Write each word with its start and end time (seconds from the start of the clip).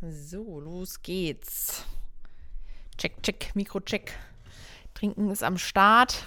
So, 0.00 0.60
los 0.60 1.02
geht's. 1.02 1.84
Check, 2.98 3.20
check, 3.20 3.50
Mikro-check. 3.54 4.12
Trinken 4.94 5.28
ist 5.30 5.42
am 5.42 5.58
Start. 5.58 6.24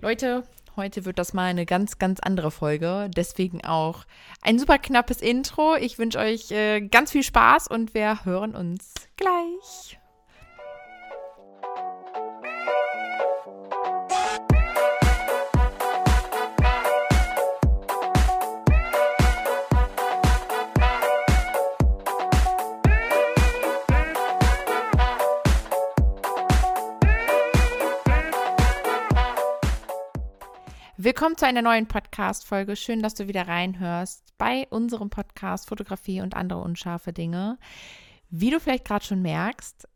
Leute, 0.00 0.44
heute 0.76 1.04
wird 1.04 1.18
das 1.18 1.32
mal 1.32 1.46
eine 1.46 1.66
ganz, 1.66 1.98
ganz 1.98 2.20
andere 2.20 2.52
Folge. 2.52 3.10
Deswegen 3.16 3.64
auch 3.64 4.04
ein 4.42 4.60
super 4.60 4.78
knappes 4.78 5.20
Intro. 5.20 5.74
Ich 5.74 5.98
wünsche 5.98 6.20
euch 6.20 6.52
äh, 6.52 6.80
ganz 6.82 7.10
viel 7.10 7.24
Spaß 7.24 7.66
und 7.66 7.94
wir 7.94 8.24
hören 8.24 8.54
uns 8.54 8.94
gleich. 9.16 9.98
Willkommen 31.22 31.38
zu 31.38 31.46
einer 31.46 31.62
neuen 31.62 31.86
Podcast-Folge. 31.86 32.74
Schön, 32.74 33.00
dass 33.00 33.14
du 33.14 33.28
wieder 33.28 33.46
reinhörst 33.46 34.36
bei 34.38 34.66
unserem 34.70 35.08
Podcast 35.08 35.68
Fotografie 35.68 36.20
und 36.20 36.34
andere 36.34 36.58
unscharfe 36.58 37.12
Dinge. 37.12 37.60
Wie 38.28 38.50
du 38.50 38.58
vielleicht 38.58 38.84
gerade 38.84 39.04
schon 39.04 39.22
merkst, 39.22 39.86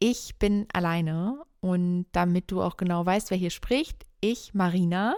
ich 0.00 0.40
bin 0.40 0.66
alleine 0.72 1.40
und 1.60 2.06
damit 2.10 2.50
du 2.50 2.60
auch 2.60 2.76
genau 2.76 3.06
weißt, 3.06 3.30
wer 3.30 3.38
hier 3.38 3.50
spricht, 3.50 4.06
ich, 4.20 4.54
Marina. 4.54 5.14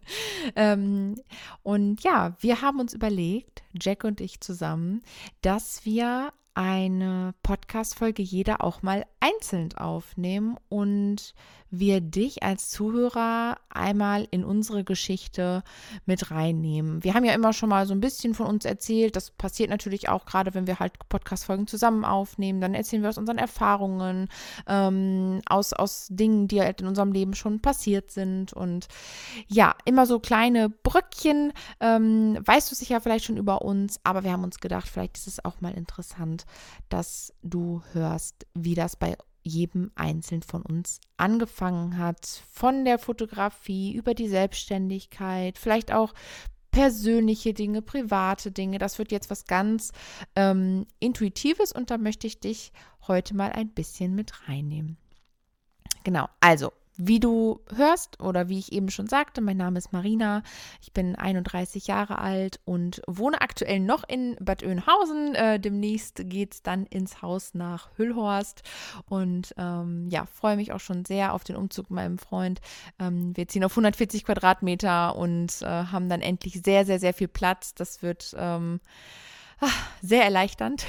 ähm, 0.56 1.14
und 1.62 2.02
ja, 2.02 2.34
wir 2.40 2.60
haben 2.60 2.80
uns 2.80 2.92
überlegt, 2.92 3.62
Jack 3.80 4.02
und 4.02 4.20
ich 4.20 4.40
zusammen, 4.40 5.02
dass 5.40 5.84
wir 5.84 6.32
eine 6.54 7.32
Podcast-Folge 7.44 8.22
jeder 8.22 8.64
auch 8.64 8.82
mal 8.82 9.06
einzeln 9.20 9.72
aufnehmen 9.76 10.56
und 10.68 11.34
wir 11.70 12.00
dich 12.00 12.42
als 12.42 12.70
Zuhörer 12.70 13.58
einmal 13.68 14.26
in 14.30 14.44
unsere 14.44 14.84
Geschichte 14.84 15.62
mit 16.04 16.30
reinnehmen. 16.30 17.02
Wir 17.02 17.14
haben 17.14 17.24
ja 17.24 17.34
immer 17.34 17.52
schon 17.52 17.68
mal 17.68 17.86
so 17.86 17.94
ein 17.94 18.00
bisschen 18.00 18.34
von 18.34 18.46
uns 18.46 18.64
erzählt. 18.64 19.16
Das 19.16 19.30
passiert 19.30 19.70
natürlich 19.70 20.08
auch 20.08 20.26
gerade, 20.26 20.54
wenn 20.54 20.66
wir 20.66 20.78
halt 20.78 20.92
Podcast-Folgen 21.08 21.66
zusammen 21.66 22.04
aufnehmen. 22.04 22.60
Dann 22.60 22.74
erzählen 22.74 23.02
wir 23.02 23.08
aus 23.08 23.18
unseren 23.18 23.38
Erfahrungen, 23.38 24.28
ähm, 24.66 25.40
aus, 25.46 25.72
aus 25.72 26.08
Dingen, 26.10 26.48
die 26.48 26.60
halt 26.60 26.80
in 26.80 26.86
unserem 26.86 27.12
Leben 27.12 27.34
schon 27.34 27.60
passiert 27.60 28.10
sind. 28.10 28.52
Und 28.52 28.88
ja, 29.48 29.74
immer 29.84 30.06
so 30.06 30.20
kleine 30.20 30.68
Brückchen. 30.70 31.52
Ähm, 31.80 32.38
weißt 32.44 32.70
du 32.70 32.74
sicher 32.74 33.00
vielleicht 33.00 33.24
schon 33.24 33.36
über 33.36 33.62
uns, 33.62 34.00
aber 34.04 34.24
wir 34.24 34.32
haben 34.32 34.44
uns 34.44 34.60
gedacht, 34.60 34.88
vielleicht 34.88 35.18
ist 35.18 35.26
es 35.26 35.44
auch 35.44 35.60
mal 35.60 35.74
interessant, 35.74 36.44
dass 36.88 37.32
du 37.42 37.82
hörst, 37.92 38.46
wie 38.54 38.74
das 38.74 38.96
bei 38.96 39.16
jedem 39.46 39.90
Einzelnen 39.94 40.42
von 40.42 40.62
uns 40.62 41.00
angefangen 41.16 41.98
hat. 41.98 42.26
Von 42.50 42.84
der 42.84 42.98
Fotografie 42.98 43.94
über 43.94 44.14
die 44.14 44.28
Selbstständigkeit, 44.28 45.58
vielleicht 45.58 45.92
auch 45.92 46.12
persönliche 46.70 47.54
Dinge, 47.54 47.80
private 47.80 48.50
Dinge. 48.52 48.78
Das 48.78 48.98
wird 48.98 49.10
jetzt 49.10 49.30
was 49.30 49.46
ganz 49.46 49.92
ähm, 50.34 50.86
Intuitives 50.98 51.72
und 51.72 51.90
da 51.90 51.96
möchte 51.96 52.26
ich 52.26 52.40
dich 52.40 52.72
heute 53.06 53.34
mal 53.34 53.50
ein 53.52 53.70
bisschen 53.70 54.14
mit 54.14 54.48
reinnehmen. 54.48 54.98
Genau, 56.04 56.28
also 56.40 56.72
wie 56.96 57.20
du 57.20 57.60
hörst 57.74 58.20
oder 58.20 58.48
wie 58.48 58.58
ich 58.58 58.72
eben 58.72 58.90
schon 58.90 59.06
sagte, 59.06 59.40
mein 59.40 59.56
Name 59.56 59.78
ist 59.78 59.92
Marina. 59.92 60.42
Ich 60.80 60.92
bin 60.92 61.16
31 61.16 61.86
Jahre 61.86 62.18
alt 62.18 62.60
und 62.64 63.02
wohne 63.06 63.40
aktuell 63.40 63.80
noch 63.80 64.04
in 64.08 64.36
Bad 64.40 64.62
Oeynhausen. 64.62 65.34
Äh, 65.34 65.60
demnächst 65.60 66.22
geht 66.24 66.54
es 66.54 66.62
dann 66.62 66.86
ins 66.86 67.22
Haus 67.22 67.54
nach 67.54 67.90
Hüllhorst. 67.96 68.62
Und 69.08 69.54
ähm, 69.58 70.08
ja, 70.10 70.26
freue 70.26 70.56
mich 70.56 70.72
auch 70.72 70.80
schon 70.80 71.04
sehr 71.04 71.34
auf 71.34 71.44
den 71.44 71.56
Umzug 71.56 71.90
mit 71.90 71.96
meinem 71.96 72.18
Freund. 72.18 72.60
Ähm, 72.98 73.36
wir 73.36 73.46
ziehen 73.48 73.64
auf 73.64 73.72
140 73.72 74.24
Quadratmeter 74.24 75.16
und 75.16 75.62
äh, 75.62 75.66
haben 75.66 76.08
dann 76.08 76.22
endlich 76.22 76.62
sehr, 76.64 76.86
sehr, 76.86 76.98
sehr 76.98 77.14
viel 77.14 77.28
Platz. 77.28 77.74
Das 77.74 78.02
wird 78.02 78.34
ähm, 78.38 78.80
ah, 79.60 79.68
sehr 80.02 80.24
erleichternd. 80.24 80.86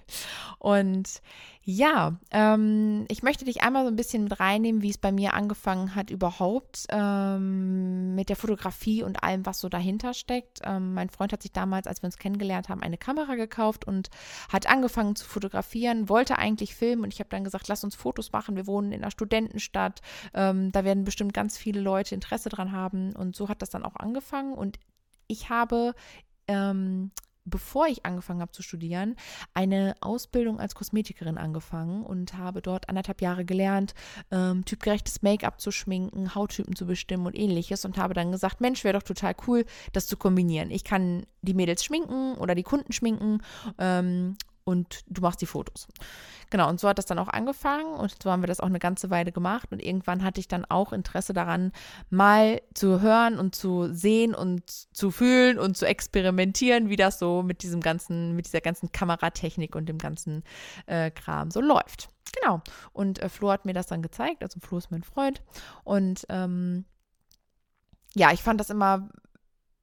und 0.58 1.20
ja, 1.62 2.18
ähm, 2.30 3.04
ich 3.08 3.22
möchte 3.22 3.44
dich 3.44 3.62
einmal 3.62 3.84
so 3.84 3.90
ein 3.90 3.96
bisschen 3.96 4.24
mit 4.24 4.40
reinnehmen, 4.40 4.80
wie 4.80 4.88
es 4.88 4.96
bei 4.96 5.12
mir 5.12 5.34
angefangen 5.34 5.94
hat 5.94 6.10
überhaupt 6.10 6.86
ähm, 6.88 8.14
mit 8.14 8.30
der 8.30 8.36
Fotografie 8.36 9.02
und 9.02 9.22
allem, 9.22 9.44
was 9.44 9.60
so 9.60 9.68
dahinter 9.68 10.14
steckt. 10.14 10.60
Ähm, 10.64 10.94
mein 10.94 11.10
Freund 11.10 11.34
hat 11.34 11.42
sich 11.42 11.52
damals, 11.52 11.86
als 11.86 12.00
wir 12.02 12.06
uns 12.06 12.16
kennengelernt 12.16 12.70
haben, 12.70 12.82
eine 12.82 12.96
Kamera 12.96 13.34
gekauft 13.34 13.86
und 13.86 14.08
hat 14.50 14.68
angefangen 14.68 15.16
zu 15.16 15.26
fotografieren, 15.26 16.08
wollte 16.08 16.38
eigentlich 16.38 16.74
filmen 16.74 17.04
und 17.04 17.12
ich 17.12 17.20
habe 17.20 17.30
dann 17.30 17.44
gesagt, 17.44 17.68
lass 17.68 17.84
uns 17.84 17.94
Fotos 17.94 18.32
machen. 18.32 18.56
Wir 18.56 18.66
wohnen 18.66 18.92
in 18.92 19.02
einer 19.02 19.10
Studentenstadt, 19.10 20.00
ähm, 20.32 20.72
da 20.72 20.84
werden 20.84 21.04
bestimmt 21.04 21.34
ganz 21.34 21.58
viele 21.58 21.82
Leute 21.82 22.14
Interesse 22.14 22.48
dran 22.48 22.72
haben 22.72 23.14
und 23.14 23.36
so 23.36 23.50
hat 23.50 23.60
das 23.60 23.68
dann 23.68 23.84
auch 23.84 23.96
angefangen 23.96 24.54
und 24.54 24.78
ich 25.26 25.50
habe 25.50 25.94
ähm, 26.48 27.10
bevor 27.44 27.86
ich 27.86 28.04
angefangen 28.04 28.40
habe 28.40 28.52
zu 28.52 28.62
studieren, 28.62 29.16
eine 29.54 29.94
Ausbildung 30.00 30.60
als 30.60 30.74
Kosmetikerin 30.74 31.38
angefangen 31.38 32.04
und 32.04 32.34
habe 32.34 32.62
dort 32.62 32.88
anderthalb 32.88 33.22
Jahre 33.22 33.44
gelernt, 33.44 33.94
ähm, 34.30 34.64
typgerechtes 34.64 35.22
Make-up 35.22 35.60
zu 35.60 35.70
schminken, 35.70 36.34
Hauttypen 36.34 36.76
zu 36.76 36.86
bestimmen 36.86 37.26
und 37.26 37.36
ähnliches 37.36 37.84
und 37.84 37.98
habe 37.98 38.14
dann 38.14 38.32
gesagt, 38.32 38.60
Mensch, 38.60 38.84
wäre 38.84 38.98
doch 38.98 39.06
total 39.06 39.34
cool, 39.46 39.64
das 39.92 40.06
zu 40.06 40.16
kombinieren. 40.16 40.70
Ich 40.70 40.84
kann 40.84 41.26
die 41.42 41.54
Mädels 41.54 41.84
schminken 41.84 42.34
oder 42.34 42.54
die 42.54 42.62
Kunden 42.62 42.92
schminken 42.92 43.38
ähm, 43.78 44.36
und 44.64 45.00
du 45.06 45.20
machst 45.22 45.40
die 45.40 45.46
Fotos. 45.46 45.88
Genau, 46.50 46.68
und 46.68 46.80
so 46.80 46.88
hat 46.88 46.98
das 46.98 47.06
dann 47.06 47.18
auch 47.18 47.28
angefangen 47.28 47.94
und 47.94 48.22
so 48.22 48.30
haben 48.30 48.42
wir 48.42 48.48
das 48.48 48.60
auch 48.60 48.66
eine 48.66 48.80
ganze 48.80 49.08
Weile 49.10 49.30
gemacht 49.30 49.70
und 49.70 49.80
irgendwann 49.82 50.24
hatte 50.24 50.40
ich 50.40 50.48
dann 50.48 50.64
auch 50.64 50.92
Interesse 50.92 51.32
daran, 51.32 51.72
mal 52.10 52.60
zu 52.74 53.00
hören 53.00 53.38
und 53.38 53.54
zu 53.54 53.92
sehen 53.94 54.34
und 54.34 54.68
zu 54.68 55.10
fühlen 55.10 55.58
und 55.58 55.76
zu 55.76 55.86
experimentieren, 55.86 56.88
wie 56.88 56.96
das 56.96 57.18
so 57.18 57.42
mit 57.42 57.62
diesem 57.62 57.80
ganzen, 57.80 58.34
mit 58.34 58.46
dieser 58.46 58.60
ganzen 58.60 58.90
Kameratechnik 58.90 59.76
und 59.76 59.88
dem 59.88 59.98
ganzen 59.98 60.42
äh, 60.86 61.10
Kram 61.10 61.50
so 61.50 61.60
läuft. 61.60 62.08
Genau. 62.40 62.60
Und 62.92 63.20
äh, 63.20 63.28
Flo 63.28 63.50
hat 63.50 63.64
mir 63.64 63.72
das 63.72 63.86
dann 63.86 64.02
gezeigt, 64.02 64.42
also 64.42 64.58
Flo 64.60 64.78
ist 64.78 64.90
mein 64.90 65.02
Freund 65.04 65.42
und 65.84 66.26
ähm, 66.28 66.84
ja, 68.14 68.32
ich 68.32 68.42
fand 68.42 68.58
das 68.58 68.70
immer 68.70 69.08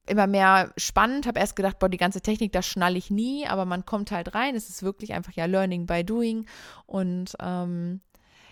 immer 0.08 0.26
mehr 0.26 0.72
spannend. 0.76 1.26
Habe 1.26 1.40
erst 1.40 1.56
gedacht, 1.56 1.78
boah, 1.78 1.88
die 1.88 1.96
ganze 1.96 2.20
Technik, 2.20 2.52
das 2.52 2.66
schnalle 2.66 2.98
ich 2.98 3.10
nie, 3.10 3.46
aber 3.46 3.64
man 3.64 3.86
kommt 3.86 4.10
halt 4.10 4.34
rein. 4.34 4.54
Es 4.54 4.68
ist 4.68 4.82
wirklich 4.82 5.12
einfach 5.12 5.32
ja 5.32 5.44
Learning 5.46 5.86
by 5.86 6.04
Doing. 6.04 6.46
Und 6.86 7.34
ähm, 7.40 8.00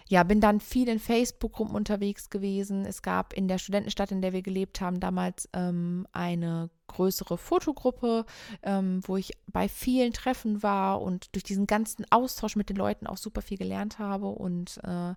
ja, 0.09 0.23
bin 0.23 0.41
dann 0.41 0.61
viel 0.61 0.89
in 0.89 0.99
Facebook-Gruppen 0.99 1.75
unterwegs 1.75 2.31
gewesen. 2.31 2.85
Es 2.85 3.03
gab 3.03 3.33
in 3.33 3.49
der 3.49 3.59
Studentenstadt, 3.59 4.13
in 4.13 4.23
der 4.23 4.33
wir 4.33 4.43
gelebt 4.43 4.81
haben, 4.81 5.01
damals 5.01 5.49
ähm, 5.53 6.07
eine 6.13 6.71
größere 6.97 7.37
Fotogruppe, 7.37 8.25
ähm, 8.63 9.01
wo 9.07 9.17
ich 9.17 9.33
bei 9.47 9.69
vielen 9.69 10.13
Treffen 10.13 10.63
war 10.63 11.03
und 11.03 11.35
durch 11.35 11.45
diesen 11.45 11.67
ganzen 11.67 12.07
Austausch 12.11 12.57
mit 12.57 12.71
den 12.71 12.77
Leuten 12.77 13.07
auch 13.07 13.19
super 13.19 13.43
viel 13.43 13.59
gelernt 13.59 13.99
habe 13.99 14.27
und 14.27 14.79
äh, 14.83 15.15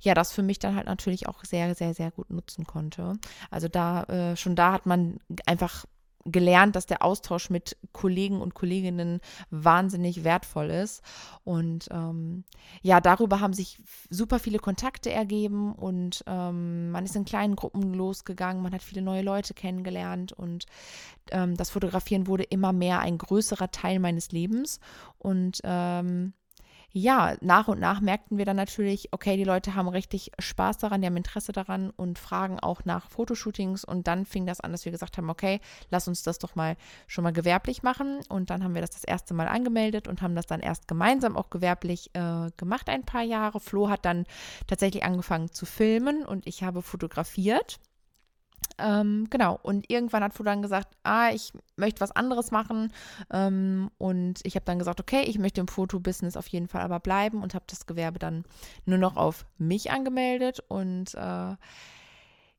ja, 0.00 0.14
das 0.14 0.32
für 0.32 0.42
mich 0.42 0.58
dann 0.58 0.76
halt 0.76 0.86
natürlich 0.86 1.28
auch 1.28 1.44
sehr, 1.44 1.74
sehr, 1.74 1.94
sehr 1.94 2.10
gut 2.12 2.30
nutzen 2.30 2.64
konnte. 2.64 3.18
Also 3.50 3.68
da, 3.68 4.04
äh, 4.04 4.36
schon 4.36 4.56
da 4.56 4.72
hat 4.72 4.86
man 4.86 5.18
einfach 5.46 5.84
gelernt, 6.30 6.76
dass 6.76 6.86
der 6.86 7.02
Austausch 7.02 7.50
mit 7.50 7.76
Kollegen 7.92 8.40
und 8.40 8.54
Kolleginnen 8.54 9.20
wahnsinnig 9.50 10.24
wertvoll 10.24 10.70
ist. 10.70 11.02
Und 11.44 11.88
ähm, 11.90 12.44
ja, 12.82 13.00
darüber 13.00 13.40
haben 13.40 13.52
sich 13.52 13.78
super 14.10 14.38
viele 14.38 14.58
Kontakte 14.58 15.10
ergeben 15.10 15.72
und 15.72 16.24
ähm, 16.26 16.90
man 16.90 17.04
ist 17.04 17.16
in 17.16 17.24
kleinen 17.24 17.56
Gruppen 17.56 17.94
losgegangen, 17.94 18.62
man 18.62 18.72
hat 18.72 18.82
viele 18.82 19.02
neue 19.02 19.22
Leute 19.22 19.54
kennengelernt 19.54 20.32
und 20.32 20.66
ähm, 21.30 21.56
das 21.56 21.70
Fotografieren 21.70 22.26
wurde 22.26 22.44
immer 22.44 22.72
mehr 22.72 23.00
ein 23.00 23.18
größerer 23.18 23.70
Teil 23.70 23.98
meines 23.98 24.32
Lebens. 24.32 24.80
Und 25.18 25.60
ähm, 25.64 26.32
ja, 26.98 27.36
nach 27.42 27.68
und 27.68 27.78
nach 27.78 28.00
merkten 28.00 28.38
wir 28.38 28.46
dann 28.46 28.56
natürlich, 28.56 29.12
okay, 29.12 29.36
die 29.36 29.44
Leute 29.44 29.74
haben 29.74 29.86
richtig 29.86 30.32
Spaß 30.38 30.78
daran, 30.78 31.02
die 31.02 31.06
haben 31.06 31.16
Interesse 31.18 31.52
daran 31.52 31.90
und 31.90 32.18
fragen 32.18 32.58
auch 32.58 32.86
nach 32.86 33.10
Fotoshootings. 33.10 33.84
Und 33.84 34.06
dann 34.06 34.24
fing 34.24 34.46
das 34.46 34.62
an, 34.62 34.72
dass 34.72 34.86
wir 34.86 34.92
gesagt 34.92 35.18
haben, 35.18 35.28
okay, 35.28 35.60
lass 35.90 36.08
uns 36.08 36.22
das 36.22 36.38
doch 36.38 36.54
mal 36.54 36.74
schon 37.06 37.22
mal 37.22 37.34
gewerblich 37.34 37.82
machen. 37.82 38.20
Und 38.30 38.48
dann 38.48 38.64
haben 38.64 38.72
wir 38.72 38.80
das 38.80 38.92
das 38.92 39.04
erste 39.04 39.34
Mal 39.34 39.46
angemeldet 39.46 40.08
und 40.08 40.22
haben 40.22 40.34
das 40.34 40.46
dann 40.46 40.60
erst 40.60 40.88
gemeinsam 40.88 41.36
auch 41.36 41.50
gewerblich 41.50 42.08
äh, 42.14 42.50
gemacht, 42.56 42.88
ein 42.88 43.04
paar 43.04 43.24
Jahre. 43.24 43.60
Flo 43.60 43.90
hat 43.90 44.06
dann 44.06 44.24
tatsächlich 44.66 45.04
angefangen 45.04 45.52
zu 45.52 45.66
filmen 45.66 46.24
und 46.24 46.46
ich 46.46 46.62
habe 46.62 46.80
fotografiert. 46.80 47.78
Ähm, 48.78 49.26
genau, 49.30 49.58
und 49.62 49.90
irgendwann 49.90 50.22
hat 50.22 50.34
Flo 50.34 50.44
dann 50.44 50.62
gesagt, 50.62 50.88
ah, 51.02 51.30
ich 51.30 51.52
möchte 51.76 52.00
was 52.00 52.12
anderes 52.12 52.50
machen. 52.50 52.92
Ähm, 53.30 53.90
und 53.98 54.40
ich 54.44 54.54
habe 54.54 54.64
dann 54.66 54.78
gesagt, 54.78 55.00
okay, 55.00 55.22
ich 55.22 55.38
möchte 55.38 55.60
im 55.60 55.68
Fotobusiness 55.68 56.36
auf 56.36 56.48
jeden 56.48 56.68
Fall 56.68 56.82
aber 56.82 57.00
bleiben 57.00 57.42
und 57.42 57.54
habe 57.54 57.64
das 57.68 57.86
Gewerbe 57.86 58.18
dann 58.18 58.44
nur 58.84 58.98
noch 58.98 59.16
auf 59.16 59.46
mich 59.58 59.90
angemeldet. 59.90 60.60
Und 60.68 61.14
äh, 61.14 61.56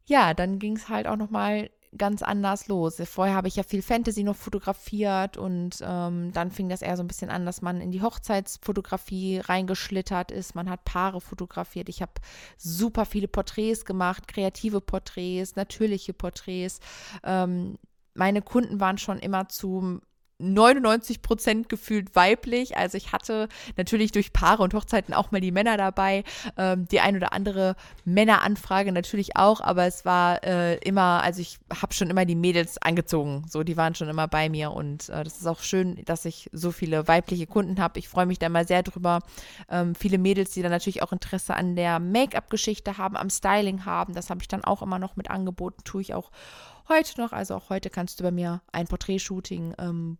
ja, 0.06 0.34
dann 0.34 0.60
ging 0.60 0.75
es 0.75 0.90
halt 0.90 1.08
auch 1.08 1.18
nochmal 1.18 1.69
ganz 1.95 2.22
anders 2.22 2.68
los. 2.68 3.01
Vorher 3.06 3.36
habe 3.36 3.48
ich 3.48 3.56
ja 3.56 3.63
viel 3.63 3.81
Fantasy 3.81 4.24
noch 4.24 4.36
fotografiert 4.36 5.38
und 5.38 5.78
ähm, 5.81 6.31
dann 6.34 6.51
fing 6.51 6.69
das 6.69 6.81
eher 6.81 6.98
so 6.98 7.04
ein 7.04 7.07
bisschen 7.07 7.30
an, 7.30 7.45
dass 7.45 7.62
man 7.62 7.81
in 7.81 7.92
die 7.92 8.01
Hochzeitsfotografie 8.01 9.39
reingeschlittert 9.39 10.31
ist. 10.31 10.56
Man 10.56 10.69
hat 10.69 10.84
Paare 10.86 11.22
fotografiert. 11.22 11.89
Ich 11.89 12.01
habe 12.01 12.13
super 12.57 13.06
viele 13.06 13.28
Porträts 13.28 13.86
gemacht, 13.86 14.28
kreative 14.28 14.81
Porträts, 14.81 15.56
natürliche 15.56 16.13
Porträts. 16.13 16.80
Ähm, 17.24 17.78
meine 18.13 18.42
Kunden 18.42 18.80
waren 18.80 18.98
schon 18.98 19.19
immer 19.19 19.48
zu 19.48 20.01
99 20.39 21.22
Prozent 21.22 21.69
gefühlt 21.69 22.16
weiblich. 22.16 22.78
Also 22.78 22.98
ich 22.98 23.12
hatte 23.12 23.48
natürlich 23.75 24.12
durch 24.12 24.34
Paare 24.34 24.62
und 24.63 24.74
Hochzeiten 24.74 25.13
auch 25.13 25.31
mal 25.31 25.42
die 25.42 25.51
Männer 25.51 25.78
dabei. 25.78 26.24
Ähm, 26.57 26.88
die 26.88 27.00
ein 27.00 27.16
oder 27.16 27.34
andere 27.34 27.75
Männeranfrage 28.06 28.92
natürlich 28.92 29.36
auch, 29.36 29.62
aber 29.62 29.86
es 29.86 30.06
war 30.06 30.44
äh, 30.44 30.78
immer, 30.78 31.24
also 31.24 31.42
ich 31.42 31.57
habe 31.81 31.94
schon 31.94 32.10
immer 32.10 32.25
die 32.25 32.36
Mädels 32.36 32.78
angezogen. 32.78 33.45
So, 33.50 33.63
die 33.63 33.78
waren 33.78 33.95
schon 33.95 34.10
immer 34.10 34.28
bei 34.28 34.50
mir 34.50 34.72
und 34.72 35.10
äh, 35.10 35.24
das 35.24 35.38
ist 35.38 35.48
auch 35.48 35.62
schön, 35.62 36.04
dass 36.06 36.25
ich 36.25 36.50
so 36.54 36.72
viele 36.72 37.07
weibliche 37.07 37.48
Kunden 37.48 37.80
habe. 37.81 38.00
Ich 38.00 38.07
freue 38.07 38.25
mich 38.25 38.40
da 38.40 38.50
mal 38.50 38.68
sehr 38.68 38.83
drüber. 38.83 39.19
Ähm, 39.69 39.95
viele 39.95 40.18
Mädels, 40.19 40.51
die 40.51 40.62
dann 40.62 40.72
natürlich 40.72 41.01
auch 41.01 41.12
Interesse 41.12 41.56
an 41.56 41.75
der 41.75 42.00
Make-up-Geschichte 42.00 42.98
haben, 42.98 43.18
am 43.18 43.30
Styling 43.30 43.86
haben, 43.86 44.13
das 44.13 44.30
habe 44.30 44.42
ich 44.42 44.48
dann 44.48 44.63
auch 44.63 44.81
immer 44.81 45.00
noch 45.00 45.16
mit 45.16 45.31
angeboten, 45.31 45.83
tue 45.83 46.01
ich 46.01 46.13
auch 46.13 46.31
heute 46.90 47.19
noch. 47.19 47.31
Also 47.31 47.56
auch 47.56 47.69
heute 47.69 47.90
kannst 47.90 48.19
du 48.19 48.24
bei 48.24 48.31
mir 48.31 48.62
ein 48.72 48.88
Porträtshooting 48.88 49.74
ähm, 49.78 50.18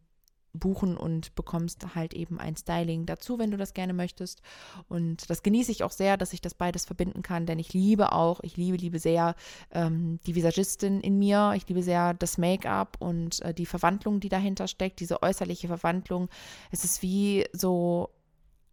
buchen 0.60 0.98
und 0.98 1.36
bekommst 1.36 1.96
halt 1.96 2.14
eben 2.14 2.40
ein 2.40 2.56
Styling 2.56 3.06
dazu, 3.06 3.40
wenn 3.40 3.52
du 3.52 3.58
das 3.58 3.74
gerne 3.74 3.94
möchtest. 3.94 4.42
Und 4.90 5.30
das 5.30 5.44
genieße 5.44 5.72
ich 5.72 5.84
auch 5.84 5.92
sehr, 5.92 6.18
dass 6.18 6.34
ich 6.34 6.42
das 6.42 6.54
beides 6.54 6.86
verbinden 6.86 7.22
kann, 7.22 7.46
denn 7.46 7.60
ich 7.60 7.74
liebe 7.74 8.12
auch, 8.12 8.40
ich 8.42 8.58
liebe, 8.58 8.78
liebe 8.78 9.00
sehr 9.00 9.36
ähm, 9.72 10.20
die 10.26 10.36
Visagistin 10.36 11.02
in 11.02 11.20
mir. 11.20 11.54
Ich 11.56 11.68
liebe 11.68 11.84
sehr 11.84 12.14
das 12.14 12.38
Make-up 12.38 12.98
und 13.00 13.42
äh, 13.42 13.54
die 13.54 13.66
Verwandlung, 13.66 14.20
die 14.20 14.30
dahinter 14.30 14.68
steckt, 14.68 15.00
diese 15.00 15.22
äußerliche 15.22 15.68
Verwandlung. 15.68 16.30
Es 16.72 16.84
ist 16.84 17.02
wie 17.02 17.46
so 17.54 18.10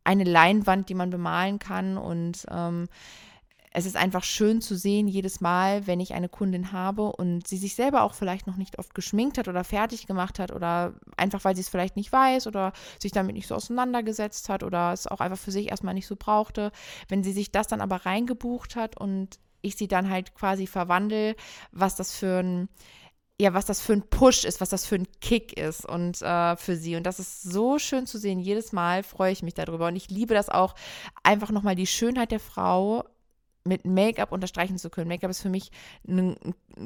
eine 0.04 0.24
Leinwand, 0.24 0.88
die 0.88 0.94
man 0.94 1.10
bemalen 1.10 1.58
kann 1.58 1.96
und 1.96 2.46
ähm, 2.50 2.88
es 3.76 3.86
ist 3.86 3.96
einfach 3.96 4.22
schön 4.22 4.60
zu 4.60 4.76
sehen, 4.76 5.08
jedes 5.08 5.40
Mal, 5.40 5.88
wenn 5.88 5.98
ich 5.98 6.14
eine 6.14 6.28
Kundin 6.28 6.70
habe 6.70 7.10
und 7.10 7.48
sie 7.48 7.56
sich 7.56 7.74
selber 7.74 8.02
auch 8.02 8.14
vielleicht 8.14 8.46
noch 8.46 8.56
nicht 8.56 8.78
oft 8.78 8.94
geschminkt 8.94 9.36
hat 9.36 9.48
oder 9.48 9.64
fertig 9.64 10.06
gemacht 10.06 10.38
hat 10.38 10.52
oder 10.52 10.94
einfach, 11.16 11.44
weil 11.44 11.56
sie 11.56 11.62
es 11.62 11.68
vielleicht 11.68 11.96
nicht 11.96 12.12
weiß 12.12 12.46
oder 12.46 12.72
sich 13.00 13.10
damit 13.10 13.34
nicht 13.34 13.48
so 13.48 13.56
auseinandergesetzt 13.56 14.48
hat 14.48 14.62
oder 14.62 14.92
es 14.92 15.08
auch 15.08 15.18
einfach 15.18 15.38
für 15.38 15.50
sich 15.50 15.70
erstmal 15.70 15.94
nicht 15.94 16.06
so 16.06 16.14
brauchte. 16.14 16.70
Wenn 17.08 17.24
sie 17.24 17.32
sich 17.32 17.50
das 17.50 17.66
dann 17.66 17.80
aber 17.80 18.06
reingebucht 18.06 18.76
hat 18.76 18.96
und 18.96 19.40
ich 19.60 19.74
sie 19.74 19.88
dann 19.88 20.08
halt 20.08 20.34
quasi 20.36 20.68
verwandle, 20.68 21.34
was 21.72 21.96
das 21.96 22.14
für 22.14 22.38
ein 22.38 22.68
ja, 23.40 23.52
was 23.52 23.66
das 23.66 23.80
für 23.80 23.94
ein 23.94 24.08
Push 24.08 24.44
ist, 24.44 24.60
was 24.60 24.68
das 24.68 24.86
für 24.86 24.94
ein 24.94 25.08
Kick 25.20 25.58
ist 25.58 25.84
und 25.84 26.22
äh, 26.22 26.54
für 26.54 26.76
sie. 26.76 26.94
Und 26.94 27.04
das 27.04 27.18
ist 27.18 27.42
so 27.42 27.80
schön 27.80 28.06
zu 28.06 28.16
sehen. 28.16 28.38
Jedes 28.38 28.70
Mal 28.70 29.02
freue 29.02 29.32
ich 29.32 29.42
mich 29.42 29.54
darüber. 29.54 29.88
Und 29.88 29.96
ich 29.96 30.08
liebe 30.08 30.34
das 30.34 30.48
auch, 30.48 30.76
einfach 31.24 31.50
nochmal 31.50 31.74
die 31.74 31.88
Schönheit 31.88 32.30
der 32.30 32.38
Frau 32.38 33.02
mit 33.64 33.84
Make-up 33.86 34.32
unterstreichen 34.32 34.78
zu 34.78 34.90
können. 34.90 35.08
Make-up 35.08 35.30
ist 35.30 35.40
für 35.40 35.48
mich 35.48 35.70
ein, 36.06 36.36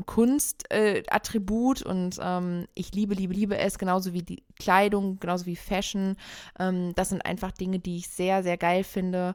Kunstattribut 0.07 1.83
äh, 1.83 1.89
und 1.89 2.19
ähm, 2.23 2.67
ich 2.75 2.93
liebe, 2.93 3.15
liebe, 3.15 3.35
liebe 3.35 3.59
es, 3.59 3.79
genauso 3.79 4.13
wie 4.13 4.23
die 4.23 4.45
Kleidung, 4.59 5.19
genauso 5.19 5.47
wie 5.47 5.57
Fashion. 5.57 6.17
Ähm, 6.59 6.95
das 6.95 7.09
sind 7.09 7.25
einfach 7.25 7.53
Dinge, 7.53 7.79
die 7.79 7.97
ich 7.97 8.09
sehr, 8.09 8.43
sehr 8.43 8.57
geil 8.57 8.85
finde, 8.85 9.35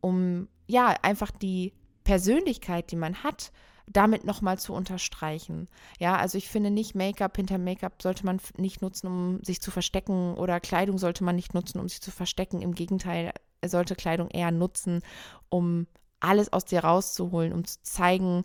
um 0.00 0.48
ja 0.66 0.94
einfach 1.02 1.30
die 1.30 1.72
Persönlichkeit, 2.04 2.90
die 2.90 2.96
man 2.96 3.22
hat, 3.24 3.50
damit 3.86 4.24
nochmal 4.24 4.58
zu 4.58 4.72
unterstreichen. 4.72 5.68
Ja, 5.98 6.16
also 6.16 6.38
ich 6.38 6.48
finde 6.48 6.70
nicht 6.70 6.94
Make-up 6.94 7.36
hinter 7.36 7.58
Make-up 7.58 8.00
sollte 8.00 8.24
man 8.24 8.40
nicht 8.56 8.82
nutzen, 8.82 9.06
um 9.06 9.42
sich 9.42 9.60
zu 9.60 9.70
verstecken 9.70 10.34
oder 10.34 10.60
Kleidung 10.60 10.98
sollte 10.98 11.24
man 11.24 11.36
nicht 11.36 11.54
nutzen, 11.54 11.80
um 11.80 11.88
sich 11.88 12.00
zu 12.00 12.10
verstecken. 12.10 12.62
Im 12.62 12.74
Gegenteil, 12.74 13.32
sollte 13.66 13.94
Kleidung 13.94 14.30
eher 14.30 14.50
nutzen, 14.50 15.00
um 15.48 15.86
alles 16.24 16.52
aus 16.52 16.64
dir 16.64 16.84
rauszuholen, 16.84 17.52
um 17.52 17.64
zu 17.64 17.78
zeigen, 17.82 18.44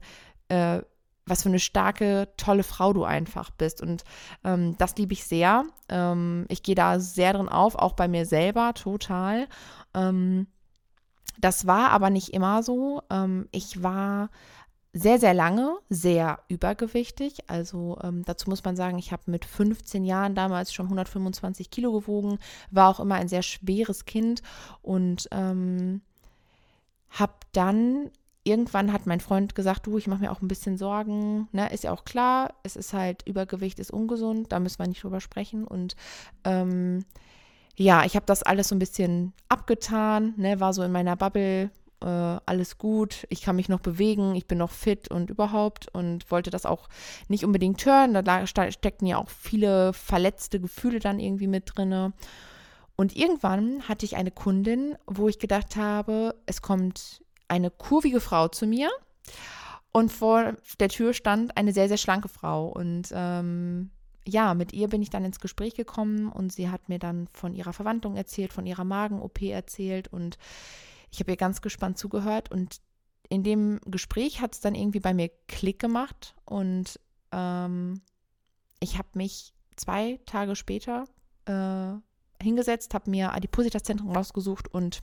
äh, 0.49 0.81
was 1.25 1.43
für 1.43 1.49
eine 1.49 1.59
starke, 1.59 2.27
tolle 2.37 2.63
Frau 2.63 2.93
du 2.93 3.03
einfach 3.03 3.51
bist. 3.51 3.81
Und 3.81 4.03
ähm, 4.43 4.75
das 4.77 4.95
liebe 4.97 5.13
ich 5.13 5.23
sehr. 5.23 5.65
Ähm, 5.87 6.45
ich 6.49 6.63
gehe 6.63 6.75
da 6.75 6.99
sehr 6.99 7.33
drin 7.33 7.49
auf, 7.49 7.75
auch 7.75 7.93
bei 7.93 8.07
mir 8.07 8.25
selber 8.25 8.73
total. 8.73 9.47
Ähm, 9.93 10.47
das 11.39 11.67
war 11.67 11.91
aber 11.91 12.09
nicht 12.09 12.33
immer 12.33 12.63
so. 12.63 13.03
Ähm, 13.09 13.47
ich 13.51 13.81
war 13.83 14.29
sehr, 14.91 15.19
sehr 15.19 15.33
lange 15.33 15.77
sehr 15.89 16.39
übergewichtig. 16.47 17.47
Also 17.47 17.97
ähm, 18.03 18.23
dazu 18.25 18.49
muss 18.49 18.63
man 18.63 18.75
sagen, 18.75 18.97
ich 18.97 19.11
habe 19.11 19.23
mit 19.27 19.45
15 19.45 20.03
Jahren 20.03 20.35
damals 20.35 20.73
schon 20.73 20.87
125 20.87 21.69
Kilo 21.69 21.91
gewogen, 21.91 22.39
war 22.71 22.89
auch 22.89 22.99
immer 22.99 23.15
ein 23.15 23.27
sehr 23.27 23.43
schweres 23.43 24.05
Kind 24.05 24.41
und 24.81 25.27
ähm, 25.31 26.01
habe 27.11 27.33
dann 27.51 28.11
irgendwann 28.43 28.91
hat 28.93 29.05
mein 29.05 29.19
Freund 29.19 29.55
gesagt, 29.55 29.85
du, 29.85 29.97
ich 29.97 30.07
mache 30.07 30.21
mir 30.21 30.31
auch 30.31 30.41
ein 30.41 30.47
bisschen 30.47 30.77
Sorgen. 30.77 31.47
Ne, 31.51 31.71
ist 31.71 31.83
ja 31.83 31.91
auch 31.91 32.05
klar, 32.05 32.53
es 32.63 32.75
ist 32.75 32.93
halt 32.93 33.27
Übergewicht 33.27 33.79
ist 33.79 33.91
ungesund, 33.91 34.51
da 34.51 34.59
müssen 34.59 34.79
wir 34.79 34.87
nicht 34.87 35.03
drüber 35.03 35.21
sprechen. 35.21 35.65
Und 35.65 35.95
ähm, 36.43 37.05
ja, 37.75 38.05
ich 38.05 38.15
habe 38.15 38.25
das 38.25 38.43
alles 38.43 38.69
so 38.69 38.75
ein 38.75 38.79
bisschen 38.79 39.33
abgetan, 39.49 40.33
ne, 40.37 40.59
war 40.59 40.73
so 40.73 40.83
in 40.83 40.91
meiner 40.91 41.15
Bubble, 41.15 41.69
äh, 42.01 42.05
alles 42.05 42.77
gut, 42.77 43.25
ich 43.29 43.41
kann 43.41 43.55
mich 43.55 43.69
noch 43.69 43.81
bewegen, 43.81 44.35
ich 44.35 44.47
bin 44.47 44.57
noch 44.57 44.71
fit 44.71 45.09
und 45.11 45.29
überhaupt 45.29 45.87
und 45.93 46.29
wollte 46.31 46.49
das 46.49 46.65
auch 46.65 46.89
nicht 47.27 47.45
unbedingt 47.45 47.85
hören. 47.85 48.13
Da 48.13 48.47
steckten 48.47 49.07
ja 49.07 49.17
auch 49.17 49.29
viele 49.29 49.93
verletzte 49.93 50.59
Gefühle 50.59 50.99
dann 50.99 51.19
irgendwie 51.19 51.47
mit 51.47 51.71
drinne. 51.75 52.13
Und 52.99 53.15
irgendwann 53.15 53.87
hatte 53.87 54.05
ich 54.05 54.17
eine 54.17 54.29
Kundin, 54.29 54.97
wo 55.07 55.29
ich 55.29 55.39
gedacht 55.39 55.77
habe, 55.77 56.35
es 56.45 56.61
kommt 56.61 57.23
eine 57.47 57.71
kurvige 57.71 58.19
Frau 58.19 58.49
zu 58.49 58.67
mir. 58.67 58.89
Und 59.93 60.11
vor 60.11 60.57
der 60.81 60.89
Tür 60.89 61.13
stand 61.13 61.55
eine 61.55 61.71
sehr, 61.71 61.87
sehr 61.87 61.95
schlanke 61.95 62.27
Frau. 62.27 62.67
Und 62.67 63.07
ähm, 63.13 63.91
ja, 64.27 64.53
mit 64.53 64.73
ihr 64.73 64.89
bin 64.89 65.01
ich 65.01 65.09
dann 65.09 65.23
ins 65.23 65.39
Gespräch 65.39 65.75
gekommen 65.75 66.29
und 66.29 66.51
sie 66.51 66.67
hat 66.69 66.89
mir 66.89 66.99
dann 66.99 67.29
von 67.31 67.53
ihrer 67.53 67.71
Verwandlung 67.71 68.17
erzählt, 68.17 68.51
von 68.51 68.65
ihrer 68.65 68.83
Magen-OP 68.83 69.43
erzählt. 69.43 70.09
Und 70.09 70.37
ich 71.09 71.21
habe 71.21 71.31
ihr 71.31 71.37
ganz 71.37 71.61
gespannt 71.61 71.97
zugehört. 71.97 72.51
Und 72.51 72.81
in 73.29 73.43
dem 73.43 73.79
Gespräch 73.85 74.41
hat 74.41 74.55
es 74.55 74.59
dann 74.59 74.75
irgendwie 74.75 74.99
bei 74.99 75.13
mir 75.13 75.29
Klick 75.47 75.79
gemacht. 75.79 76.35
Und 76.43 76.99
ähm, 77.31 78.01
ich 78.81 78.97
habe 78.97 79.07
mich 79.13 79.53
zwei 79.77 80.19
Tage 80.25 80.57
später 80.57 81.05
äh, 81.45 81.93
hingesetzt, 82.41 82.93
habe 82.93 83.09
mir 83.09 83.33
Adipositas-Zentren 83.33 84.15
rausgesucht 84.15 84.73
und 84.73 85.01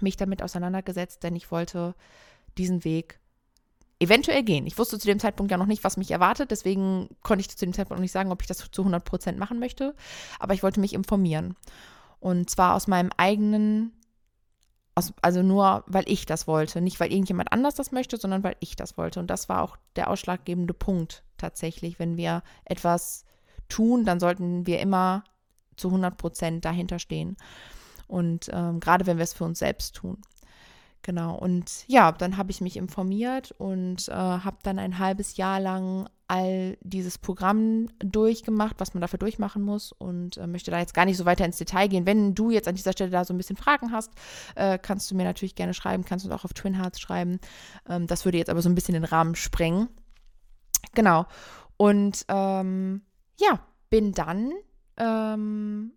mich 0.00 0.16
damit 0.16 0.42
auseinandergesetzt, 0.42 1.22
denn 1.22 1.36
ich 1.36 1.50
wollte 1.50 1.94
diesen 2.58 2.84
Weg 2.84 3.20
eventuell 4.00 4.42
gehen. 4.42 4.66
Ich 4.66 4.78
wusste 4.78 4.98
zu 4.98 5.06
dem 5.06 5.20
Zeitpunkt 5.20 5.52
ja 5.52 5.58
noch 5.58 5.66
nicht, 5.66 5.84
was 5.84 5.96
mich 5.96 6.10
erwartet, 6.10 6.50
deswegen 6.50 7.08
konnte 7.22 7.40
ich 7.40 7.56
zu 7.56 7.64
dem 7.64 7.72
Zeitpunkt 7.72 7.98
noch 7.98 8.02
nicht 8.02 8.12
sagen, 8.12 8.32
ob 8.32 8.42
ich 8.42 8.48
das 8.48 8.58
zu 8.70 8.82
100 8.82 9.04
Prozent 9.04 9.38
machen 9.38 9.58
möchte, 9.58 9.94
aber 10.40 10.54
ich 10.54 10.62
wollte 10.62 10.80
mich 10.80 10.92
informieren. 10.92 11.56
Und 12.18 12.50
zwar 12.50 12.74
aus 12.74 12.86
meinem 12.86 13.10
eigenen, 13.16 13.92
aus, 14.94 15.12
also 15.22 15.42
nur, 15.42 15.84
weil 15.86 16.04
ich 16.06 16.26
das 16.26 16.46
wollte. 16.46 16.80
Nicht, 16.80 17.00
weil 17.00 17.12
irgendjemand 17.12 17.52
anders 17.52 17.74
das 17.74 17.92
möchte, 17.92 18.16
sondern 18.16 18.44
weil 18.44 18.56
ich 18.60 18.76
das 18.76 18.96
wollte. 18.96 19.20
Und 19.20 19.28
das 19.28 19.48
war 19.48 19.62
auch 19.62 19.76
der 19.96 20.08
ausschlaggebende 20.08 20.74
Punkt 20.74 21.24
tatsächlich. 21.36 21.98
Wenn 21.98 22.16
wir 22.16 22.42
etwas 22.64 23.24
tun, 23.68 24.04
dann 24.04 24.20
sollten 24.20 24.66
wir 24.66 24.80
immer 24.80 25.24
zu 25.76 25.88
100 25.88 26.16
Prozent 26.16 26.64
dahinter 26.64 26.98
stehen. 26.98 27.36
Und 28.08 28.50
ähm, 28.52 28.80
gerade 28.80 29.06
wenn 29.06 29.16
wir 29.16 29.24
es 29.24 29.32
für 29.32 29.44
uns 29.44 29.58
selbst 29.58 29.96
tun. 29.96 30.18
Genau. 31.02 31.36
Und 31.36 31.84
ja, 31.88 32.12
dann 32.12 32.36
habe 32.36 32.52
ich 32.52 32.60
mich 32.60 32.76
informiert 32.76 33.52
und 33.58 34.08
äh, 34.08 34.12
habe 34.12 34.58
dann 34.62 34.78
ein 34.78 34.98
halbes 35.00 35.36
Jahr 35.36 35.58
lang 35.58 36.08
all 36.28 36.78
dieses 36.80 37.18
Programm 37.18 37.88
durchgemacht, 37.98 38.76
was 38.78 38.94
man 38.94 39.00
dafür 39.00 39.18
durchmachen 39.18 39.62
muss 39.62 39.92
und 39.92 40.36
äh, 40.36 40.46
möchte 40.46 40.70
da 40.70 40.78
jetzt 40.78 40.94
gar 40.94 41.04
nicht 41.04 41.16
so 41.16 41.24
weiter 41.24 41.44
ins 41.44 41.58
Detail 41.58 41.88
gehen. 41.88 42.06
Wenn 42.06 42.34
du 42.34 42.50
jetzt 42.50 42.68
an 42.68 42.76
dieser 42.76 42.92
Stelle 42.92 43.10
da 43.10 43.24
so 43.24 43.34
ein 43.34 43.36
bisschen 43.36 43.56
Fragen 43.56 43.90
hast, 43.90 44.12
äh, 44.54 44.78
kannst 44.78 45.10
du 45.10 45.16
mir 45.16 45.24
natürlich 45.24 45.56
gerne 45.56 45.74
schreiben, 45.74 46.04
kannst 46.04 46.24
du 46.24 46.32
auch 46.32 46.44
auf 46.44 46.54
Twin 46.54 46.80
Hearts 46.80 47.00
schreiben. 47.00 47.40
Ähm, 47.88 48.06
das 48.06 48.24
würde 48.24 48.38
jetzt 48.38 48.48
aber 48.48 48.62
so 48.62 48.68
ein 48.68 48.74
bisschen 48.76 48.94
den 48.94 49.04
Rahmen 49.04 49.34
sprengen. 49.34 49.88
Genau. 50.94 51.26
Und 51.76 52.24
ähm, 52.28 53.02
ja, 53.40 53.60
bin 53.90 54.12
dann 54.12 54.52
ähm, 55.02 55.92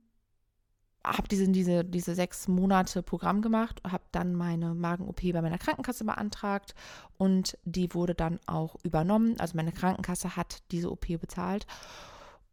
habe 1.06 1.28
diese, 1.28 1.48
diese, 1.48 1.86
diese 1.86 2.16
sechs 2.16 2.48
Monate 2.48 3.04
Programm 3.04 3.42
gemacht, 3.42 3.82
habe 3.88 4.04
dann 4.12 4.34
meine 4.34 4.74
Magen-OP 4.74 5.22
bei 5.22 5.42
meiner 5.42 5.58
Krankenkasse 5.58 6.04
beantragt 6.04 6.74
und 7.18 7.58
die 7.64 7.94
wurde 7.94 8.16
dann 8.16 8.40
auch 8.48 8.76
übernommen. 8.84 9.36
Also 9.40 9.56
meine 9.56 9.72
Krankenkasse 9.72 10.36
hat 10.36 10.64
diese 10.72 10.92
OP 10.92 11.08
bezahlt. 11.20 11.68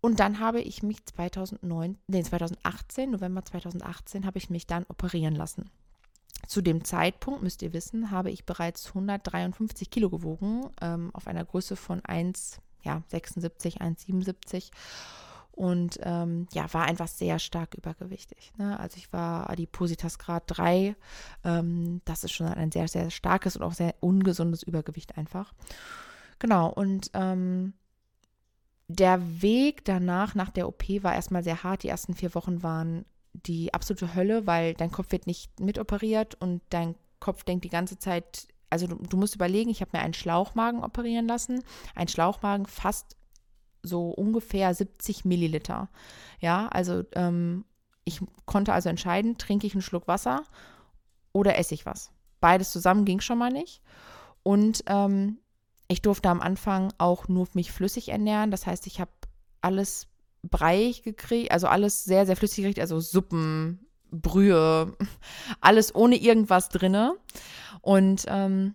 Und 0.00 0.18
dann 0.18 0.40
habe 0.40 0.61
ich 0.61 0.82
mich 0.82 1.04
2009, 1.06 1.97
nee, 2.09 2.23
2018, 2.23 3.11
November 3.12 3.44
2018, 3.44 4.26
habe 4.26 4.38
ich 4.38 4.50
mich 4.50 4.66
dann 4.66 4.85
operieren 4.88 5.37
lassen. 5.37 5.71
Zu 6.49 6.61
dem 6.61 6.85
Zeitpunkt, 6.85 7.42
müsst 7.42 7.62
ihr 7.62 7.73
wissen, 7.73 8.11
habe 8.11 8.30
ich 8.30 8.44
bereits 8.44 8.88
153 8.88 9.90
Kilo 9.90 10.11
gewogen, 10.11 10.68
ähm, 10.80 11.11
auf 11.12 11.28
einer 11.28 11.44
Größe 11.44 11.76
von 11.76 12.04
1, 12.04 12.61
ja, 12.82 13.02
76, 13.09 13.80
1,77 13.80 14.71
und 15.62 16.00
ähm, 16.02 16.49
ja, 16.52 16.66
war 16.75 16.87
einfach 16.87 17.07
sehr 17.07 17.38
stark 17.38 17.76
übergewichtig. 17.76 18.52
Ne? 18.59 18.81
Also 18.81 18.97
ich 18.97 19.12
war 19.12 19.49
Adipositas 19.49 20.19
Grad 20.19 20.42
3. 20.49 20.97
Ähm, 21.45 22.00
das 22.04 22.25
ist 22.25 22.33
schon 22.33 22.49
ein 22.49 22.73
sehr, 22.73 22.88
sehr 22.88 23.12
starkes 23.12 23.57
und 23.57 23.62
auch 23.62 23.73
sehr 23.73 23.95
ungesundes 24.00 24.64
Übergewicht 24.64 25.16
einfach. 25.16 25.54
Genau, 26.40 26.69
und 26.69 27.12
ähm, 27.14 27.75
der 28.88 29.21
Weg 29.40 29.85
danach, 29.85 30.35
nach 30.35 30.50
der 30.50 30.66
OP, 30.66 30.83
war 31.04 31.14
erstmal 31.14 31.45
sehr 31.45 31.62
hart. 31.62 31.85
Die 31.85 31.88
ersten 31.90 32.14
vier 32.14 32.35
Wochen 32.35 32.64
waren 32.64 33.04
die 33.33 33.73
absolute 33.73 34.16
Hölle, 34.16 34.49
weil 34.49 34.75
dein 34.75 34.90
Kopf 34.90 35.12
wird 35.12 35.28
nicht 35.28 35.61
mitoperiert 35.61 36.35
und 36.40 36.61
dein 36.71 36.97
Kopf 37.21 37.45
denkt 37.45 37.64
die 37.64 37.69
ganze 37.69 38.00
Zeit, 38.00 38.49
also 38.69 38.88
du, 38.88 38.97
du 38.97 39.16
musst 39.16 39.37
überlegen, 39.37 39.71
ich 39.71 39.81
habe 39.81 39.97
mir 39.97 40.02
einen 40.02 40.12
Schlauchmagen 40.12 40.83
operieren 40.83 41.28
lassen. 41.28 41.62
Ein 41.95 42.09
Schlauchmagen 42.09 42.66
fast 42.66 43.16
so 43.83 44.11
ungefähr 44.11 44.75
70 44.75 45.25
Milliliter. 45.25 45.89
Ja, 46.41 46.69
also 46.69 47.05
ähm, 47.15 47.65
ich 48.05 48.21
konnte 48.47 48.73
also 48.73 48.89
entscheiden, 48.89 49.39
trinke 49.39 49.67
ich 49.67 49.75
einen 49.75 49.83
Schluck 49.83 50.09
Wasser 50.09 50.45
oder 51.33 51.59
esse 51.59 51.75
ich 51.75 51.87
was. 51.87 52.11
Beides 52.41 52.73
zusammen 52.73 53.05
ging 53.05 53.21
schon 53.21 53.39
mal 53.39 53.53
nicht. 53.53 53.81
Und 54.43 54.83
ähm, 54.87 55.39
ich 55.89 56.03
durfte 56.03 56.29
am 56.29 56.41
Anfang 56.41 56.93
auch 56.99 57.29
nur 57.29 57.47
mich 57.55 57.71
flüssig 57.71 58.09
ernähren. 58.09 58.51
Das 58.51 58.67
heißt, 58.67 58.87
ich 58.87 59.01
habe 59.01 59.11
alles 59.61 60.09
breiig 60.43 61.03
gekriegt, 61.03 61.53
also 61.53 61.69
alles 61.69 62.05
sehr, 62.05 62.27
sehr 62.27 62.37
flüssig 62.37 62.65
gekriegt, 62.65 62.81
also 62.81 62.99
Suppen, 62.99 63.87
Brühe, 64.11 64.97
alles 65.61 65.95
ohne 65.95 66.17
irgendwas 66.17 66.69
drinne. 66.69 67.15
Und 67.81 68.25
ähm, 68.29 68.75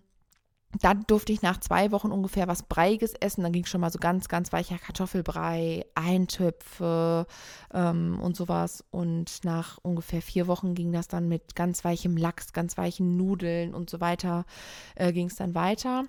dann 0.82 1.06
durfte 1.08 1.32
ich 1.32 1.42
nach 1.42 1.60
zwei 1.60 1.92
Wochen 1.92 2.12
ungefähr 2.12 2.48
was 2.48 2.64
Breiiges 2.64 3.14
essen. 3.14 3.44
Dann 3.44 3.54
ging 3.54 3.66
schon 3.66 3.82
mal 3.82 3.92
so 3.92 4.00
ganz, 4.00 4.28
ganz 4.28 4.52
weicher 4.52 4.78
Kartoffelbrei, 4.78 5.86
Eintöpfe 5.96 7.26
ähm, 7.74 8.20
und 8.22 8.36
sowas. 8.36 8.84
Und 8.92 9.44
nach 9.44 9.78
ungefähr 9.82 10.22
vier 10.22 10.48
Wochen 10.48 10.76
ging 10.76 10.92
das 10.92 11.08
dann 11.08 11.30
mit 11.30 11.56
ganz 11.56 11.86
weichem 11.86 12.18
Lachs, 12.18 12.52
ganz 12.54 12.78
weichen 12.78 13.16
Nudeln 13.16 13.74
und 13.74 13.90
so 13.90 14.02
weiter, 14.02 14.46
äh, 14.96 15.14
ging 15.14 15.28
es 15.28 15.36
dann 15.36 15.56
weiter. 15.56 16.04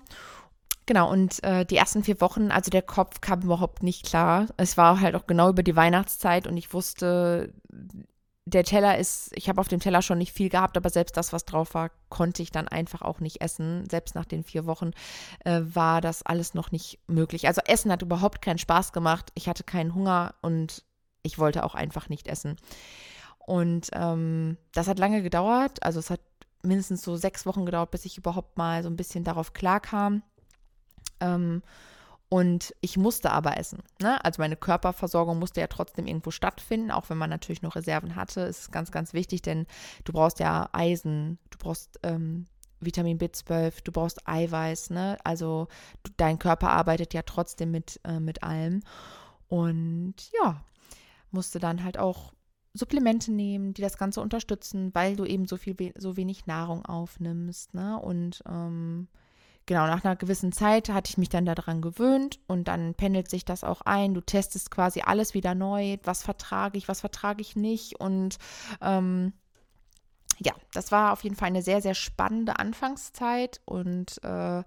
Genau, 0.85 1.11
und 1.11 1.43
äh, 1.43 1.65
die 1.65 1.77
ersten 1.77 2.03
vier 2.03 2.19
Wochen, 2.19 2.51
also 2.51 2.71
der 2.71 2.81
Kopf 2.81 3.21
kam 3.21 3.43
überhaupt 3.43 3.83
nicht 3.83 4.05
klar. 4.05 4.47
Es 4.57 4.75
war 4.75 4.99
halt 4.99 5.15
auch 5.15 5.27
genau 5.27 5.49
über 5.49 5.63
die 5.63 5.75
Weihnachtszeit 5.75 6.47
und 6.47 6.57
ich 6.57 6.73
wusste, 6.73 7.53
der 8.49 8.63
Teller 8.63 8.97
ist, 8.97 9.31
ich 9.35 9.49
habe 9.49 9.61
auf 9.61 9.67
dem 9.67 9.79
Teller 9.79 10.01
schon 10.01 10.17
nicht 10.17 10.33
viel 10.33 10.49
gehabt, 10.49 10.77
aber 10.77 10.89
selbst 10.89 11.17
das, 11.17 11.33
was 11.33 11.45
drauf 11.45 11.73
war, 11.73 11.91
konnte 12.09 12.41
ich 12.41 12.51
dann 12.51 12.67
einfach 12.67 13.01
auch 13.01 13.19
nicht 13.19 13.41
essen. 13.41 13.87
Selbst 13.89 14.15
nach 14.15 14.25
den 14.25 14.43
vier 14.43 14.65
Wochen 14.65 14.91
äh, 15.45 15.61
war 15.63 16.01
das 16.01 16.23
alles 16.23 16.53
noch 16.53 16.71
nicht 16.71 16.99
möglich. 17.07 17.47
Also 17.47 17.61
Essen 17.65 17.91
hat 17.91 18.01
überhaupt 18.01 18.41
keinen 18.41 18.57
Spaß 18.57 18.93
gemacht. 18.93 19.31
Ich 19.35 19.47
hatte 19.47 19.63
keinen 19.63 19.93
Hunger 19.93 20.35
und 20.41 20.83
ich 21.23 21.37
wollte 21.37 21.63
auch 21.63 21.75
einfach 21.75 22.09
nicht 22.09 22.27
essen. 22.27 22.57
Und 23.39 23.89
ähm, 23.93 24.57
das 24.73 24.87
hat 24.87 24.99
lange 24.99 25.21
gedauert. 25.21 25.83
Also 25.83 25.99
es 25.99 26.09
hat 26.09 26.21
mindestens 26.61 27.01
so 27.01 27.15
sechs 27.15 27.45
Wochen 27.45 27.65
gedauert, 27.65 27.91
bis 27.91 28.05
ich 28.05 28.17
überhaupt 28.17 28.57
mal 28.57 28.83
so 28.83 28.89
ein 28.89 28.97
bisschen 28.97 29.23
darauf 29.23 29.53
klarkam. 29.53 30.23
Ähm, 31.19 31.61
und 32.29 32.75
ich 32.79 32.95
musste 32.95 33.31
aber 33.31 33.57
essen. 33.57 33.79
Ne? 33.99 34.23
Also 34.23 34.41
meine 34.41 34.55
Körperversorgung 34.55 35.39
musste 35.39 35.61
ja 35.61 35.67
trotzdem 35.67 36.05
irgendwo 36.05 36.29
stattfinden, 36.29 36.91
auch 36.91 37.09
wenn 37.09 37.17
man 37.17 37.31
natürlich 37.31 37.63
noch 37.63 37.75
Reserven 37.75 38.15
hatte. 38.15 38.41
Ist 38.41 38.71
ganz, 38.71 38.91
ganz 38.91 39.13
wichtig, 39.13 39.41
denn 39.41 39.65
du 40.03 40.13
brauchst 40.13 40.39
ja 40.39 40.69
Eisen, 40.71 41.39
du 41.49 41.57
brauchst 41.57 41.99
ähm, 42.03 42.45
Vitamin 42.79 43.17
B12, 43.17 43.83
du 43.83 43.91
brauchst 43.91 44.27
Eiweiß. 44.27 44.91
Ne? 44.91 45.17
Also 45.23 45.67
du, 46.03 46.11
dein 46.17 46.37
Körper 46.37 46.69
arbeitet 46.69 47.15
ja 47.15 47.23
trotzdem 47.23 47.71
mit, 47.71 47.99
äh, 48.03 48.19
mit 48.19 48.43
allem. 48.43 48.81
Und 49.47 50.13
ja, 50.39 50.63
musste 51.31 51.57
dann 51.57 51.83
halt 51.83 51.97
auch 51.97 52.33
Supplemente 52.73 53.31
nehmen, 53.31 53.73
die 53.73 53.81
das 53.81 53.97
Ganze 53.97 54.21
unterstützen, 54.21 54.93
weil 54.93 55.15
du 55.15 55.25
eben 55.25 55.47
so 55.47 55.57
viel 55.57 55.75
so 55.97 56.15
wenig 56.15 56.45
Nahrung 56.45 56.85
aufnimmst. 56.85 57.73
Ne? 57.73 57.99
Und 57.99 58.43
ähm, 58.47 59.07
genau, 59.69 59.85
nach 59.85 60.03
einer 60.03 60.15
gewissen 60.15 60.51
Zeit 60.51 60.89
hatte 60.89 61.11
ich 61.11 61.19
mich 61.19 61.29
dann 61.29 61.45
daran 61.45 61.79
gewöhnt 61.79 62.39
und 62.47 62.67
dann 62.67 62.95
pendelt 62.95 63.29
sich 63.29 63.45
das 63.45 63.63
auch 63.63 63.81
ein. 63.81 64.15
Du 64.15 64.21
testest 64.21 64.71
quasi 64.71 65.01
alles 65.05 65.35
wieder 65.35 65.53
neu. 65.53 65.97
Was 66.03 66.23
vertrage 66.23 66.79
ich, 66.79 66.87
was 66.87 67.01
vertrage 67.01 67.41
ich 67.41 67.55
nicht. 67.55 67.99
Und 67.99 68.39
ähm, 68.81 69.31
ja, 70.39 70.53
das 70.73 70.91
war 70.91 71.13
auf 71.13 71.23
jeden 71.23 71.35
Fall 71.35 71.49
eine 71.49 71.61
sehr, 71.61 71.83
sehr 71.83 71.93
spannende 71.93 72.57
Anfangszeit 72.57 73.61
und 73.65 74.23
äh, 74.23 74.63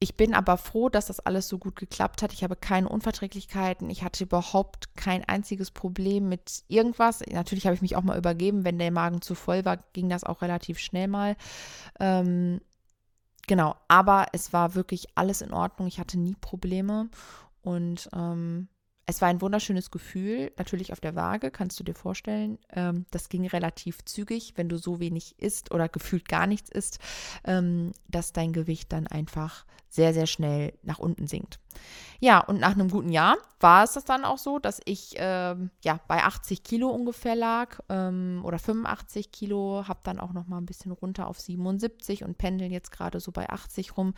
ich 0.00 0.16
bin 0.16 0.32
aber 0.32 0.56
froh, 0.56 0.88
dass 0.88 1.06
das 1.06 1.18
alles 1.18 1.48
so 1.48 1.58
gut 1.58 1.74
geklappt 1.74 2.22
hat. 2.22 2.32
Ich 2.32 2.44
habe 2.44 2.54
keine 2.54 2.88
Unverträglichkeiten. 2.88 3.90
Ich 3.90 4.04
hatte 4.04 4.22
überhaupt 4.22 4.94
kein 4.94 5.24
einziges 5.24 5.72
Problem 5.72 6.28
mit 6.28 6.62
irgendwas. 6.68 7.20
Natürlich 7.28 7.66
habe 7.66 7.74
ich 7.74 7.82
mich 7.82 7.96
auch 7.96 8.04
mal 8.04 8.16
übergeben. 8.16 8.64
Wenn 8.64 8.78
der 8.78 8.92
Magen 8.92 9.22
zu 9.22 9.34
voll 9.34 9.64
war, 9.64 9.78
ging 9.92 10.08
das 10.08 10.22
auch 10.22 10.40
relativ 10.40 10.78
schnell 10.78 11.08
mal. 11.08 11.36
Ähm, 11.98 12.60
Genau, 13.48 13.76
aber 13.88 14.26
es 14.32 14.52
war 14.52 14.74
wirklich 14.74 15.06
alles 15.14 15.40
in 15.40 15.54
Ordnung. 15.54 15.88
Ich 15.88 15.98
hatte 15.98 16.18
nie 16.18 16.36
Probleme 16.38 17.08
und 17.62 18.08
ähm, 18.14 18.68
es 19.06 19.22
war 19.22 19.28
ein 19.28 19.40
wunderschönes 19.40 19.90
Gefühl, 19.90 20.52
natürlich 20.58 20.92
auf 20.92 21.00
der 21.00 21.14
Waage, 21.14 21.50
kannst 21.50 21.80
du 21.80 21.84
dir 21.84 21.94
vorstellen. 21.94 22.58
Ähm, 22.74 23.06
das 23.10 23.30
ging 23.30 23.46
relativ 23.46 24.04
zügig, 24.04 24.52
wenn 24.56 24.68
du 24.68 24.76
so 24.76 25.00
wenig 25.00 25.34
isst 25.38 25.72
oder 25.72 25.88
gefühlt 25.88 26.28
gar 26.28 26.46
nichts 26.46 26.68
isst, 26.68 26.98
ähm, 27.44 27.92
dass 28.06 28.34
dein 28.34 28.52
Gewicht 28.52 28.92
dann 28.92 29.06
einfach 29.06 29.64
sehr, 29.88 30.12
sehr 30.12 30.26
schnell 30.26 30.74
nach 30.82 30.98
unten 30.98 31.26
sinkt. 31.26 31.58
Ja, 32.20 32.40
und 32.40 32.58
nach 32.58 32.72
einem 32.72 32.90
guten 32.90 33.12
Jahr 33.12 33.36
war 33.60 33.84
es 33.84 33.92
das 33.92 34.04
dann 34.04 34.24
auch 34.24 34.38
so, 34.38 34.58
dass 34.58 34.80
ich 34.84 35.14
ähm, 35.16 35.70
ja 35.84 36.00
bei 36.08 36.24
80 36.24 36.64
Kilo 36.64 36.88
ungefähr 36.88 37.36
lag 37.36 37.78
ähm, 37.88 38.40
oder 38.44 38.58
85 38.58 39.30
Kilo, 39.30 39.84
habe 39.86 40.00
dann 40.02 40.18
auch 40.18 40.32
noch 40.32 40.48
mal 40.48 40.58
ein 40.58 40.66
bisschen 40.66 40.90
runter 40.90 41.28
auf 41.28 41.38
77 41.38 42.24
und 42.24 42.36
pendeln 42.36 42.72
jetzt 42.72 42.90
gerade 42.90 43.20
so 43.20 43.30
bei 43.30 43.48
80 43.48 43.96
rum. 43.96 44.14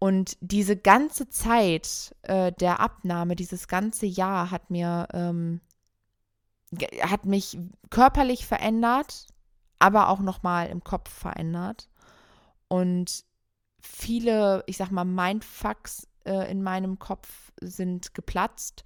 Und 0.00 0.36
diese 0.40 0.76
ganze 0.76 1.28
Zeit 1.28 2.16
äh, 2.22 2.50
der 2.52 2.80
Abnahme, 2.80 3.36
dieses 3.36 3.68
ganze 3.68 4.06
Jahr 4.06 4.50
hat 4.50 4.70
mir, 4.70 5.06
ähm, 5.12 5.60
hat 7.00 7.26
mich 7.26 7.58
körperlich 7.90 8.44
verändert, 8.44 9.28
aber 9.78 10.08
auch 10.08 10.18
nochmal 10.18 10.68
im 10.68 10.82
Kopf 10.82 11.10
verändert. 11.10 11.88
Und 12.66 13.24
viele, 13.80 14.64
ich 14.66 14.76
sag 14.78 14.90
mal, 14.90 15.04
Mindfucks 15.04 16.08
äh, 16.24 16.50
in 16.50 16.62
meinem 16.62 16.98
Kopf 16.98 17.52
sind 17.60 18.14
geplatzt. 18.14 18.84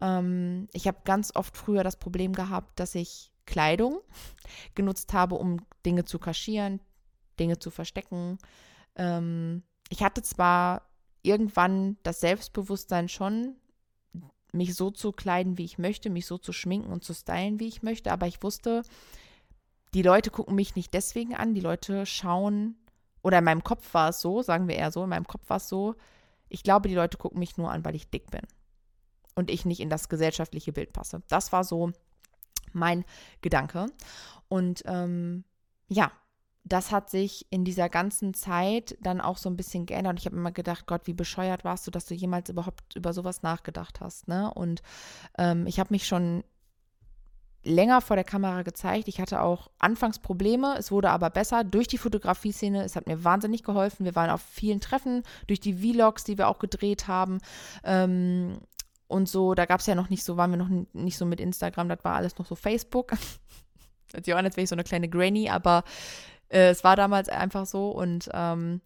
Ähm, 0.00 0.68
ich 0.72 0.86
habe 0.86 0.98
ganz 1.04 1.34
oft 1.34 1.56
früher 1.56 1.84
das 1.84 1.96
Problem 1.96 2.32
gehabt, 2.32 2.78
dass 2.80 2.94
ich 2.94 3.32
Kleidung 3.46 4.00
genutzt 4.74 5.12
habe, 5.12 5.36
um 5.36 5.58
Dinge 5.84 6.04
zu 6.04 6.18
kaschieren, 6.18 6.80
Dinge 7.38 7.58
zu 7.58 7.70
verstecken. 7.70 8.38
Ähm, 8.96 9.62
ich 9.90 10.02
hatte 10.02 10.22
zwar 10.22 10.82
irgendwann 11.22 11.96
das 12.02 12.20
Selbstbewusstsein 12.20 13.08
schon, 13.08 13.56
mich 14.52 14.74
so 14.74 14.90
zu 14.90 15.12
kleiden, 15.12 15.58
wie 15.58 15.64
ich 15.64 15.78
möchte, 15.78 16.10
mich 16.10 16.26
so 16.26 16.38
zu 16.38 16.52
schminken 16.52 16.90
und 16.90 17.04
zu 17.04 17.12
stylen, 17.14 17.60
wie 17.60 17.68
ich 17.68 17.82
möchte, 17.82 18.12
aber 18.12 18.26
ich 18.26 18.42
wusste, 18.42 18.82
die 19.94 20.02
Leute 20.02 20.30
gucken 20.30 20.54
mich 20.54 20.74
nicht 20.74 20.94
deswegen 20.94 21.34
an, 21.34 21.54
die 21.54 21.60
Leute 21.60 22.06
schauen, 22.06 22.76
oder 23.22 23.38
in 23.38 23.44
meinem 23.44 23.64
Kopf 23.64 23.92
war 23.94 24.10
es 24.10 24.20
so, 24.20 24.42
sagen 24.42 24.68
wir 24.68 24.76
eher 24.76 24.90
so, 24.90 25.02
in 25.02 25.10
meinem 25.10 25.26
Kopf 25.26 25.48
war 25.48 25.58
es 25.58 25.68
so, 25.68 25.96
ich 26.48 26.62
glaube, 26.62 26.88
die 26.88 26.94
Leute 26.94 27.18
gucken 27.18 27.38
mich 27.38 27.56
nur 27.56 27.70
an, 27.70 27.84
weil 27.84 27.94
ich 27.94 28.10
dick 28.10 28.30
bin 28.30 28.42
und 29.34 29.50
ich 29.50 29.64
nicht 29.64 29.80
in 29.80 29.90
das 29.90 30.08
gesellschaftliche 30.08 30.72
Bild 30.72 30.92
passe. 30.92 31.22
Das 31.28 31.52
war 31.52 31.64
so 31.64 31.92
mein 32.72 33.04
Gedanke. 33.40 33.86
Und 34.48 34.82
ähm, 34.86 35.44
ja, 35.88 36.10
das 36.64 36.90
hat 36.90 37.08
sich 37.08 37.46
in 37.50 37.64
dieser 37.64 37.88
ganzen 37.88 38.34
Zeit 38.34 38.96
dann 39.00 39.20
auch 39.20 39.38
so 39.38 39.48
ein 39.48 39.56
bisschen 39.56 39.86
geändert. 39.86 40.12
Und 40.12 40.18
ich 40.18 40.26
habe 40.26 40.36
immer 40.36 40.52
gedacht, 40.52 40.86
Gott, 40.86 41.06
wie 41.06 41.14
bescheuert 41.14 41.64
warst 41.64 41.86
du, 41.86 41.90
dass 41.90 42.06
du 42.06 42.14
jemals 42.14 42.50
überhaupt 42.50 42.94
über 42.94 43.12
sowas 43.12 43.42
nachgedacht 43.42 44.00
hast. 44.00 44.28
Ne? 44.28 44.52
Und 44.52 44.82
ähm, 45.38 45.66
ich 45.66 45.80
habe 45.80 45.94
mich 45.94 46.06
schon 46.06 46.44
länger 47.68 48.00
vor 48.00 48.16
der 48.16 48.24
Kamera 48.24 48.62
gezeigt. 48.62 49.08
Ich 49.08 49.20
hatte 49.20 49.42
auch 49.42 49.70
anfangs 49.78 50.18
Probleme, 50.18 50.76
es 50.78 50.90
wurde 50.90 51.10
aber 51.10 51.30
besser 51.30 51.64
durch 51.64 51.86
die 51.86 51.98
Fotografie-Szene. 51.98 52.82
Es 52.82 52.96
hat 52.96 53.06
mir 53.06 53.22
wahnsinnig 53.24 53.62
geholfen. 53.62 54.04
Wir 54.04 54.16
waren 54.16 54.30
auf 54.30 54.40
vielen 54.40 54.80
Treffen, 54.80 55.22
durch 55.46 55.60
die 55.60 55.74
Vlogs, 55.74 56.24
die 56.24 56.38
wir 56.38 56.48
auch 56.48 56.58
gedreht 56.58 57.06
haben. 57.06 57.38
Ähm, 57.84 58.58
und 59.06 59.28
so, 59.28 59.54
da 59.54 59.66
gab 59.66 59.80
es 59.80 59.86
ja 59.86 59.94
noch 59.94 60.10
nicht 60.10 60.24
so, 60.24 60.36
waren 60.36 60.50
wir 60.50 60.58
noch 60.58 60.70
nicht 60.92 61.16
so 61.16 61.24
mit 61.24 61.40
Instagram, 61.40 61.88
das 61.88 62.04
war 62.04 62.14
alles 62.14 62.38
noch 62.38 62.46
so 62.46 62.54
Facebook. 62.54 63.12
Hört 64.12 64.24
sich 64.24 64.34
auch 64.34 64.38
an, 64.38 64.44
als 64.44 64.56
wäre 64.56 64.64
ich 64.64 64.70
so 64.70 64.74
eine 64.74 64.84
kleine 64.84 65.08
Granny, 65.08 65.48
aber 65.48 65.84
äh, 66.48 66.68
es 66.68 66.84
war 66.84 66.96
damals 66.96 67.28
einfach 67.28 67.66
so 67.66 67.90
und 67.90 68.28
ähm, 68.34 68.82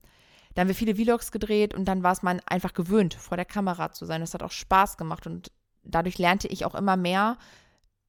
da 0.54 0.60
haben 0.60 0.68
wir 0.68 0.74
viele 0.74 0.94
Vlogs 0.94 1.32
gedreht 1.32 1.74
und 1.74 1.86
dann 1.86 2.02
war 2.02 2.12
es 2.12 2.22
man 2.22 2.40
einfach 2.46 2.72
gewöhnt, 2.72 3.14
vor 3.14 3.36
der 3.36 3.46
Kamera 3.46 3.90
zu 3.90 4.04
sein. 4.04 4.20
Das 4.20 4.34
hat 4.34 4.42
auch 4.42 4.50
Spaß 4.50 4.96
gemacht 4.96 5.26
und 5.26 5.50
dadurch 5.82 6.18
lernte 6.18 6.46
ich 6.48 6.64
auch 6.64 6.74
immer 6.74 6.96
mehr, 6.96 7.38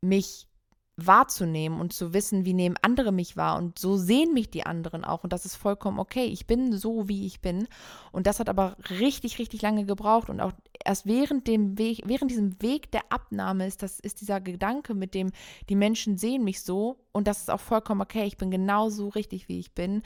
mich 0.02 0.48
wahrzunehmen 0.96 1.80
und 1.80 1.92
zu 1.92 2.14
wissen, 2.14 2.46
wie 2.46 2.54
nehmen 2.54 2.76
andere 2.82 3.12
mich 3.12 3.36
wahr 3.36 3.58
und 3.58 3.80
so 3.80 3.98
sehen 3.98 4.34
mich 4.34 4.52
die 4.52 4.66
anderen 4.66 5.04
auch 5.04 5.24
und 5.24 5.34
das 5.34 5.46
ist 5.46 5.56
vollkommen 5.56 6.00
okay. 6.00 6.26
Ich 6.26 6.46
bin 6.46 6.78
so, 6.78 7.10
wie 7.10 7.26
ich 7.26 7.42
bin 7.42 7.68
und 8.12 8.28
das 8.28 8.40
hat 8.40 8.48
aber 8.48 8.78
richtig, 8.90 9.40
richtig 9.40 9.62
lange 9.64 9.86
gebraucht 9.86 10.30
und 10.30 10.40
auch 10.40 10.52
erst 10.86 11.08
während 11.08 11.48
dem 11.48 11.78
Weg, 11.80 12.04
während 12.06 12.30
diesem 12.30 12.62
Weg 12.62 12.92
der 12.92 13.02
Abnahme 13.10 13.66
ist 13.66 13.82
das 13.82 14.00
ist 14.00 14.22
dieser 14.22 14.40
Gedanke, 14.40 14.94
mit 14.94 15.16
dem 15.16 15.32
die 15.70 15.76
Menschen 15.76 16.18
sehen 16.18 16.44
mich 16.44 16.62
so 16.62 17.00
und 17.12 17.28
das 17.28 17.42
ist 17.42 17.50
auch 17.50 17.60
vollkommen 17.60 18.02
okay. 18.02 18.26
Ich 18.26 18.38
bin 18.38 18.52
genauso 18.52 19.10
richtig, 19.10 19.50
wie 19.50 19.60
ich 19.60 19.74
bin, 19.74 20.04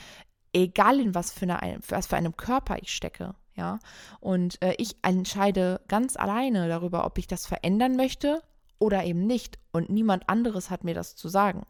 egal 0.53 1.01
in 1.01 1.13
was 1.13 1.32
für, 1.32 1.53
eine, 1.53 1.79
was 1.89 2.08
für 2.08 2.15
einem 2.15 2.38
Körper 2.38 2.77
ich 2.82 2.94
stecke. 2.94 3.36
Ja, 3.56 3.79
und 4.20 4.62
äh, 4.62 4.75
ich 4.77 4.98
entscheide 5.01 5.82
ganz 5.88 6.15
alleine 6.15 6.70
darüber, 6.70 7.06
ob 7.06 7.17
ich 7.17 7.25
das 7.25 7.48
verändern 7.48 7.96
möchte 7.96 8.44
oder 8.79 9.03
eben 9.03 9.25
nicht. 9.25 9.60
Und 9.72 9.89
niemand 9.89 10.29
anderes 10.29 10.69
hat 10.69 10.84
mir 10.84 10.93
das 10.93 11.15
zu 11.15 11.29
sagen. 11.29 11.65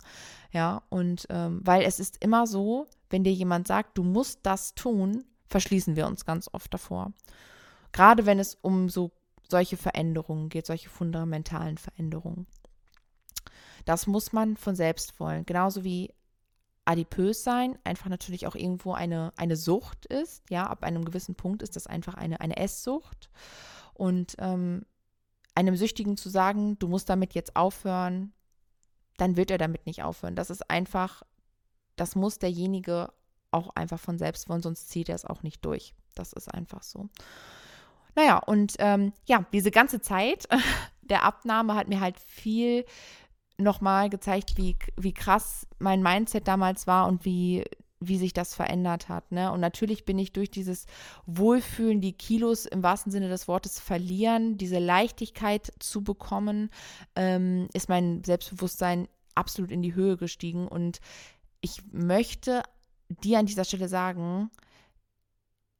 Ja, 0.52 0.84
und 0.90 1.28
ähm, 1.30 1.62
weil 1.64 1.84
es 1.84 2.00
ist 2.00 2.24
immer 2.24 2.48
so, 2.48 2.88
wenn 3.10 3.24
dir 3.24 3.34
jemand 3.34 3.68
sagt, 3.68 3.98
du 3.98 4.04
musst 4.04 4.40
das 4.44 4.76
tun, 4.76 5.24
verschließen 5.48 5.96
wir 5.96 6.08
uns 6.08 6.26
ganz 6.26 6.50
oft 6.52 6.74
davor. 6.74 7.14
Gerade 7.92 8.26
wenn 8.26 8.40
es 8.40 8.56
um 8.56 8.90
so 8.90 9.12
solche 9.50 9.78
Veränderungen 9.78 10.50
geht, 10.50 10.66
solche 10.66 10.90
fundamentalen 10.90 11.78
Veränderungen. 11.78 12.48
Das 13.86 14.08
muss 14.08 14.34
man 14.34 14.58
von 14.58 14.76
selbst 14.76 15.20
wollen. 15.20 15.46
Genauso 15.46 15.84
wie 15.86 16.14
adipös 16.84 17.44
sein 17.44 17.78
einfach 17.84 18.10
natürlich 18.10 18.48
auch 18.48 18.56
irgendwo 18.56 18.94
eine, 18.94 19.32
eine 19.36 19.56
Sucht 19.56 20.06
ist. 20.06 20.44
Ja, 20.50 20.68
ab 20.68 20.84
einem 20.84 21.06
gewissen 21.06 21.36
Punkt 21.36 21.62
ist 21.62 21.76
das 21.76 21.88
einfach 21.88 22.16
eine, 22.16 22.42
eine 22.42 22.58
Esssucht. 22.58 23.30
Und 23.94 24.36
ähm, 24.40 24.86
einem 25.58 25.76
Süchtigen 25.76 26.18
zu 26.18 26.30
sagen, 26.30 26.78
du 26.78 26.88
musst 26.88 27.10
damit 27.10 27.34
jetzt 27.34 27.56
aufhören, 27.56 28.32
dann 29.18 29.36
wird 29.38 29.50
er 29.50 29.58
damit 29.58 29.88
nicht 29.88 30.04
aufhören. 30.04 30.36
Das 30.36 30.52
ist 30.52 30.70
einfach, 30.70 31.24
das 31.96 32.16
muss 32.16 32.38
derjenige 32.38 33.12
auch 33.50 33.70
einfach 33.76 34.00
von 34.00 34.20
selbst 34.20 34.50
wollen, 34.50 34.62
sonst 34.62 34.90
zieht 34.90 35.10
er 35.10 35.16
es 35.16 35.26
auch 35.26 35.42
nicht 35.42 35.66
durch. 35.66 35.96
Das 36.14 36.32
ist 36.32 36.54
einfach 36.54 36.84
so. 36.84 37.10
Naja, 38.14 38.38
und 38.38 38.76
ähm, 38.78 39.14
ja, 39.26 39.46
diese 39.52 39.72
ganze 39.72 40.00
Zeit 40.00 40.48
der 41.02 41.24
Abnahme 41.24 41.74
hat 41.74 41.88
mir 41.88 42.02
halt 42.02 42.20
viel 42.20 42.86
nochmal 43.58 44.12
gezeigt, 44.12 44.58
wie, 44.58 44.78
wie 44.96 45.14
krass 45.14 45.66
mein 45.80 46.04
Mindset 46.04 46.48
damals 46.48 46.86
war 46.86 47.08
und 47.08 47.26
wie 47.26 47.66
wie 48.00 48.18
sich 48.18 48.34
das 48.34 48.54
verändert 48.54 49.10
hat. 49.10 49.32
Ne? 49.32 49.51
Und 49.51 49.60
natürlich 49.60 50.06
bin 50.06 50.20
ich 50.20 50.34
durch 50.34 50.51
dieses 50.51 50.86
Wohlfühlen, 51.25 52.01
die 52.01 52.13
Kilos 52.13 52.66
im 52.66 52.84
wahrsten 52.84 53.12
Sinne 53.12 53.30
des 53.30 53.48
Wortes 53.48 53.80
verlieren, 53.80 54.58
diese 54.58 54.80
Leichtigkeit 54.80 55.72
zu 55.80 56.04
bekommen, 56.04 56.70
ähm, 57.16 57.68
ist 57.74 57.89
mein 57.89 58.24
Selbstbewusstsein 58.24 59.08
absolut 59.36 59.72
in 59.72 59.82
die 59.82 59.96
Höhe 59.96 60.18
gestiegen. 60.18 60.68
Und 60.68 61.00
ich 61.62 61.82
möchte 61.92 62.63
dir 63.10 63.39
an 63.39 63.46
dieser 63.46 63.66
Stelle 63.66 63.88
sagen, 63.88 64.51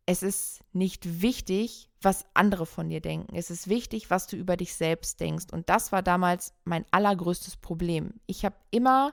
es 0.06 0.24
ist 0.24 0.62
nicht 0.72 1.22
wichtig, 1.22 1.90
was 2.02 2.26
andere 2.34 2.66
von 2.66 2.90
dir 2.90 3.02
denken. 3.02 3.36
Es 3.36 3.52
ist 3.52 3.68
wichtig, 3.68 4.10
was 4.10 4.26
du 4.26 4.38
über 4.38 4.56
dich 4.56 4.74
selbst 4.74 5.20
denkst. 5.20 5.48
Und 5.52 5.70
das 5.70 5.92
war 5.92 6.02
damals 6.02 6.54
mein 6.64 6.86
allergrößtes 6.92 7.58
Problem. 7.58 8.14
Ich 8.26 8.46
habe 8.46 8.56
immer 8.72 9.12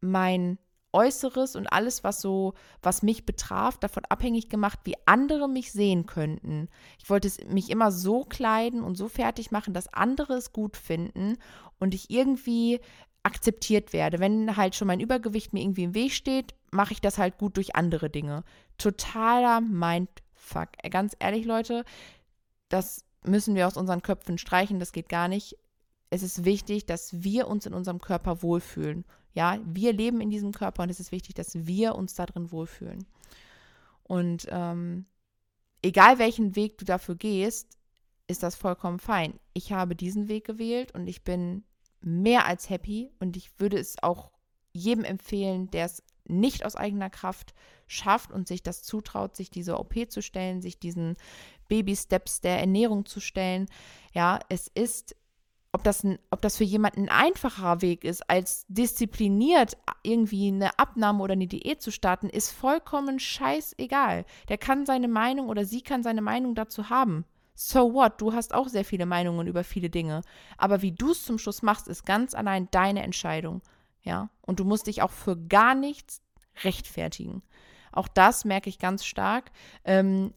mein 0.00 0.58
Äußeres 0.94 1.56
und 1.56 1.66
alles, 1.66 2.04
was 2.04 2.20
so, 2.20 2.54
was 2.82 3.02
mich 3.02 3.26
betraf, 3.26 3.76
davon 3.78 4.04
abhängig 4.08 4.48
gemacht, 4.48 4.78
wie 4.84 4.96
andere 5.06 5.48
mich 5.48 5.72
sehen 5.72 6.06
könnten. 6.06 6.68
Ich 7.02 7.10
wollte 7.10 7.30
mich 7.48 7.68
immer 7.70 7.90
so 7.90 8.24
kleiden 8.24 8.82
und 8.82 8.94
so 8.96 9.08
fertig 9.08 9.50
machen, 9.50 9.74
dass 9.74 9.92
andere 9.92 10.34
es 10.34 10.52
gut 10.52 10.76
finden 10.76 11.36
und 11.78 11.94
ich 11.94 12.10
irgendwie 12.10 12.80
akzeptiert 13.24 13.92
werde. 13.92 14.20
Wenn 14.20 14.56
halt 14.56 14.76
schon 14.76 14.86
mein 14.86 15.00
Übergewicht 15.00 15.52
mir 15.52 15.62
irgendwie 15.62 15.84
im 15.84 15.94
Weg 15.94 16.12
steht, 16.12 16.54
mache 16.70 16.92
ich 16.92 17.00
das 17.00 17.18
halt 17.18 17.38
gut 17.38 17.56
durch 17.56 17.74
andere 17.74 18.08
Dinge. 18.10 18.44
Totaler 18.78 19.60
Mindfuck. 19.60 20.68
Ganz 20.90 21.16
ehrlich, 21.18 21.44
Leute, 21.44 21.84
das 22.68 23.04
müssen 23.24 23.54
wir 23.54 23.66
aus 23.66 23.76
unseren 23.76 24.02
Köpfen 24.02 24.38
streichen, 24.38 24.78
das 24.78 24.92
geht 24.92 25.08
gar 25.08 25.28
nicht. 25.28 25.56
Es 26.14 26.22
ist 26.22 26.44
wichtig, 26.44 26.86
dass 26.86 27.24
wir 27.24 27.48
uns 27.48 27.66
in 27.66 27.74
unserem 27.74 28.00
Körper 28.00 28.40
wohlfühlen. 28.40 29.04
Ja, 29.32 29.58
wir 29.64 29.92
leben 29.92 30.20
in 30.20 30.30
diesem 30.30 30.52
Körper 30.52 30.84
und 30.84 30.88
es 30.88 31.00
ist 31.00 31.10
wichtig, 31.10 31.34
dass 31.34 31.66
wir 31.66 31.96
uns 31.96 32.14
darin 32.14 32.52
wohlfühlen. 32.52 33.04
Und 34.04 34.46
ähm, 34.48 35.06
egal 35.82 36.20
welchen 36.20 36.54
Weg 36.54 36.78
du 36.78 36.84
dafür 36.84 37.16
gehst, 37.16 37.76
ist 38.28 38.44
das 38.44 38.54
vollkommen 38.54 39.00
fein. 39.00 39.40
Ich 39.54 39.72
habe 39.72 39.96
diesen 39.96 40.28
Weg 40.28 40.44
gewählt 40.46 40.94
und 40.94 41.08
ich 41.08 41.24
bin 41.24 41.64
mehr 42.00 42.46
als 42.46 42.70
happy 42.70 43.10
und 43.18 43.36
ich 43.36 43.58
würde 43.58 43.80
es 43.80 44.00
auch 44.00 44.30
jedem 44.72 45.02
empfehlen, 45.02 45.68
der 45.72 45.86
es 45.86 46.00
nicht 46.26 46.64
aus 46.64 46.76
eigener 46.76 47.10
Kraft 47.10 47.54
schafft 47.88 48.30
und 48.30 48.46
sich 48.46 48.62
das 48.62 48.84
zutraut, 48.84 49.34
sich 49.34 49.50
diese 49.50 49.80
OP 49.80 49.94
zu 50.08 50.22
stellen, 50.22 50.62
sich 50.62 50.78
diesen 50.78 51.16
Baby-Steps 51.66 52.40
der 52.40 52.60
Ernährung 52.60 53.04
zu 53.04 53.18
stellen. 53.18 53.66
Ja, 54.12 54.38
es 54.48 54.68
ist 54.68 55.16
ob 55.74 55.82
das, 55.82 56.04
ein, 56.04 56.20
ob 56.30 56.40
das 56.40 56.56
für 56.56 56.64
jemanden 56.64 57.08
ein 57.08 57.26
einfacher 57.26 57.82
Weg 57.82 58.04
ist, 58.04 58.30
als 58.30 58.64
diszipliniert 58.68 59.76
irgendwie 60.04 60.46
eine 60.46 60.78
Abnahme 60.78 61.20
oder 61.20 61.32
eine 61.32 61.48
Diät 61.48 61.82
zu 61.82 61.90
starten, 61.90 62.28
ist 62.28 62.52
vollkommen 62.52 63.18
scheißegal. 63.18 64.24
Der 64.48 64.56
kann 64.56 64.86
seine 64.86 65.08
Meinung 65.08 65.48
oder 65.48 65.64
sie 65.64 65.82
kann 65.82 66.04
seine 66.04 66.22
Meinung 66.22 66.54
dazu 66.54 66.90
haben. 66.90 67.24
So 67.56 67.92
what? 67.92 68.20
Du 68.20 68.32
hast 68.32 68.54
auch 68.54 68.68
sehr 68.68 68.84
viele 68.84 69.04
Meinungen 69.04 69.48
über 69.48 69.64
viele 69.64 69.90
Dinge. 69.90 70.20
Aber 70.58 70.80
wie 70.80 70.92
du 70.92 71.10
es 71.10 71.24
zum 71.24 71.38
Schluss 71.38 71.60
machst, 71.62 71.88
ist 71.88 72.06
ganz 72.06 72.34
allein 72.34 72.68
deine 72.70 73.02
Entscheidung. 73.02 73.60
Ja? 74.02 74.30
Und 74.42 74.60
du 74.60 74.64
musst 74.64 74.86
dich 74.86 75.02
auch 75.02 75.10
für 75.10 75.36
gar 75.36 75.74
nichts 75.74 76.22
rechtfertigen. 76.62 77.42
Auch 77.90 78.06
das 78.06 78.44
merke 78.44 78.68
ich 78.68 78.78
ganz 78.78 79.04
stark. 79.04 79.50
Ähm, 79.84 80.34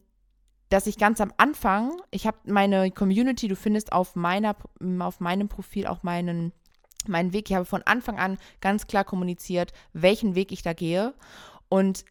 dass 0.68 0.86
ich 0.86 0.98
ganz 0.98 1.20
am 1.20 1.32
Anfang, 1.36 2.00
ich 2.10 2.26
habe 2.26 2.38
meine 2.44 2.90
Community, 2.90 3.48
du 3.48 3.56
findest 3.56 3.92
auf 3.92 4.16
meiner, 4.16 4.56
auf 5.00 5.20
meinem 5.20 5.48
Profil 5.48 5.86
auch 5.86 6.02
meinen, 6.02 6.52
meinen 7.06 7.32
Weg. 7.32 7.50
Ich 7.50 7.56
habe 7.56 7.64
von 7.64 7.82
Anfang 7.82 8.18
an 8.18 8.38
ganz 8.60 8.86
klar 8.86 9.04
kommuniziert, 9.04 9.72
welchen 9.92 10.34
Weg 10.34 10.52
ich 10.52 10.62
da 10.62 10.72
gehe. 10.72 11.14
Und 11.68 12.04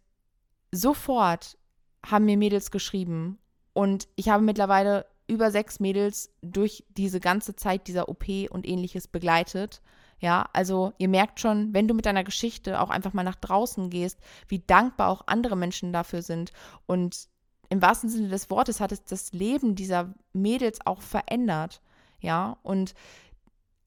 sofort 0.72 1.58
haben 2.06 2.26
mir 2.26 2.38
Mädels 2.38 2.72
geschrieben. 2.72 3.38
Und 3.74 4.08
ich 4.16 4.30
habe 4.30 4.44
mittlerweile 4.44 5.06
über 5.28 5.52
sechs 5.52 5.80
Mädels 5.80 6.32
durch 6.42 6.86
diese 6.90 7.20
ganze 7.20 7.56
Zeit 7.56 7.88
dieser 7.88 8.10
OP 8.10 8.28
und 8.50 8.68
ähnliches 8.68 9.08
begleitet. 9.08 9.82
Ja, 10.20 10.50
also 10.54 10.94
ihr 10.98 11.10
merkt 11.10 11.40
schon, 11.40 11.74
wenn 11.74 11.88
du 11.88 11.94
mit 11.94 12.08
deiner 12.08 12.24
Geschichte 12.24 12.82
auch 12.82 12.90
einfach 12.90 13.14
mal 13.14 13.24
nach 13.24 13.36
draußen 13.36 13.92
gehst, 13.92 14.20
wie 14.48 14.60
dankbar 14.60 15.10
auch 15.10 15.28
andere 15.28 15.56
Menschen 15.56 15.94
dafür 15.94 16.24
sind 16.24 16.54
und 16.88 17.28
im 17.70 17.82
wahrsten 17.82 18.10
Sinne 18.10 18.30
des 18.30 18.50
Wortes 18.50 18.80
hat 18.80 18.92
es 18.92 19.04
das 19.04 19.34
Leben 19.34 19.76
dieser 19.76 20.14
Mädels 20.34 20.80
auch 20.86 21.02
verändert. 21.02 21.82
Ja, 22.20 22.58
und 22.64 22.94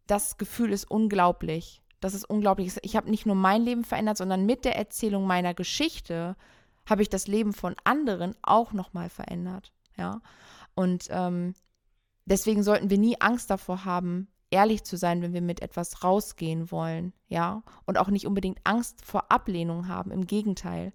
das 0.07 0.39
Gefühl 0.39 0.73
ist 0.73 0.91
unglaublich. 0.91 1.83
Das 2.01 2.15
ist 2.15 2.25
unglaublich. 2.25 2.77
Ich 2.83 2.97
habe 2.97 3.11
nicht 3.11 3.27
nur 3.27 3.37
mein 3.37 3.63
Leben 3.63 3.85
verändert, 3.85 4.17
sondern 4.17 4.47
mit 4.47 4.65
der 4.65 4.77
Erzählung 4.77 5.27
meiner 5.27 5.55
Geschichte 5.55 6.37
habe 6.89 7.03
ich 7.03 7.09
das 7.09 7.27
Leben 7.27 7.53
von 7.53 7.77
anderen 7.85 8.35
auch 8.43 8.73
nochmal 8.73 9.11
verändert. 9.11 9.73
Ja, 9.97 10.21
und 10.75 11.09
ähm, 11.11 11.55
deswegen 12.25 12.63
sollten 12.63 12.91
wir 12.91 12.99
nie 12.99 13.21
Angst 13.21 13.51
davor 13.51 13.85
haben, 13.85 14.29
ehrlich 14.51 14.85
zu 14.85 14.97
sein, 14.97 15.23
wenn 15.23 15.33
wir 15.35 15.43
mit 15.43 15.61
etwas 15.63 16.03
rausgehen 16.03 16.71
wollen. 16.71 17.13
Ja, 17.29 17.63
und 17.87 17.99
auch 17.99 18.09
nicht 18.09 18.27
unbedingt 18.27 18.61
Angst 18.65 19.05
vor 19.05 19.31
Ablehnung 19.31 19.89
haben. 19.89 20.11
Im 20.11 20.27
Gegenteil. 20.27 20.93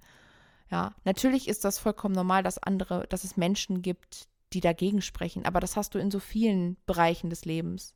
Ja, 0.72 0.96
natürlich 1.04 1.48
ist 1.48 1.64
das 1.64 1.78
vollkommen 1.78 2.16
normal, 2.16 2.44
dass 2.44 2.58
andere, 2.58 3.06
dass 3.08 3.24
es 3.24 3.38
Menschen 3.38 3.82
gibt, 3.82 4.28
die 4.54 4.62
dagegen 4.62 5.02
sprechen, 5.02 5.46
aber 5.46 5.60
das 5.60 5.76
hast 5.76 5.94
du 5.96 6.00
in 6.00 6.12
so 6.12 6.20
vielen 6.20 6.78
Bereichen 6.86 7.30
des 7.30 7.46
Lebens. 7.46 7.94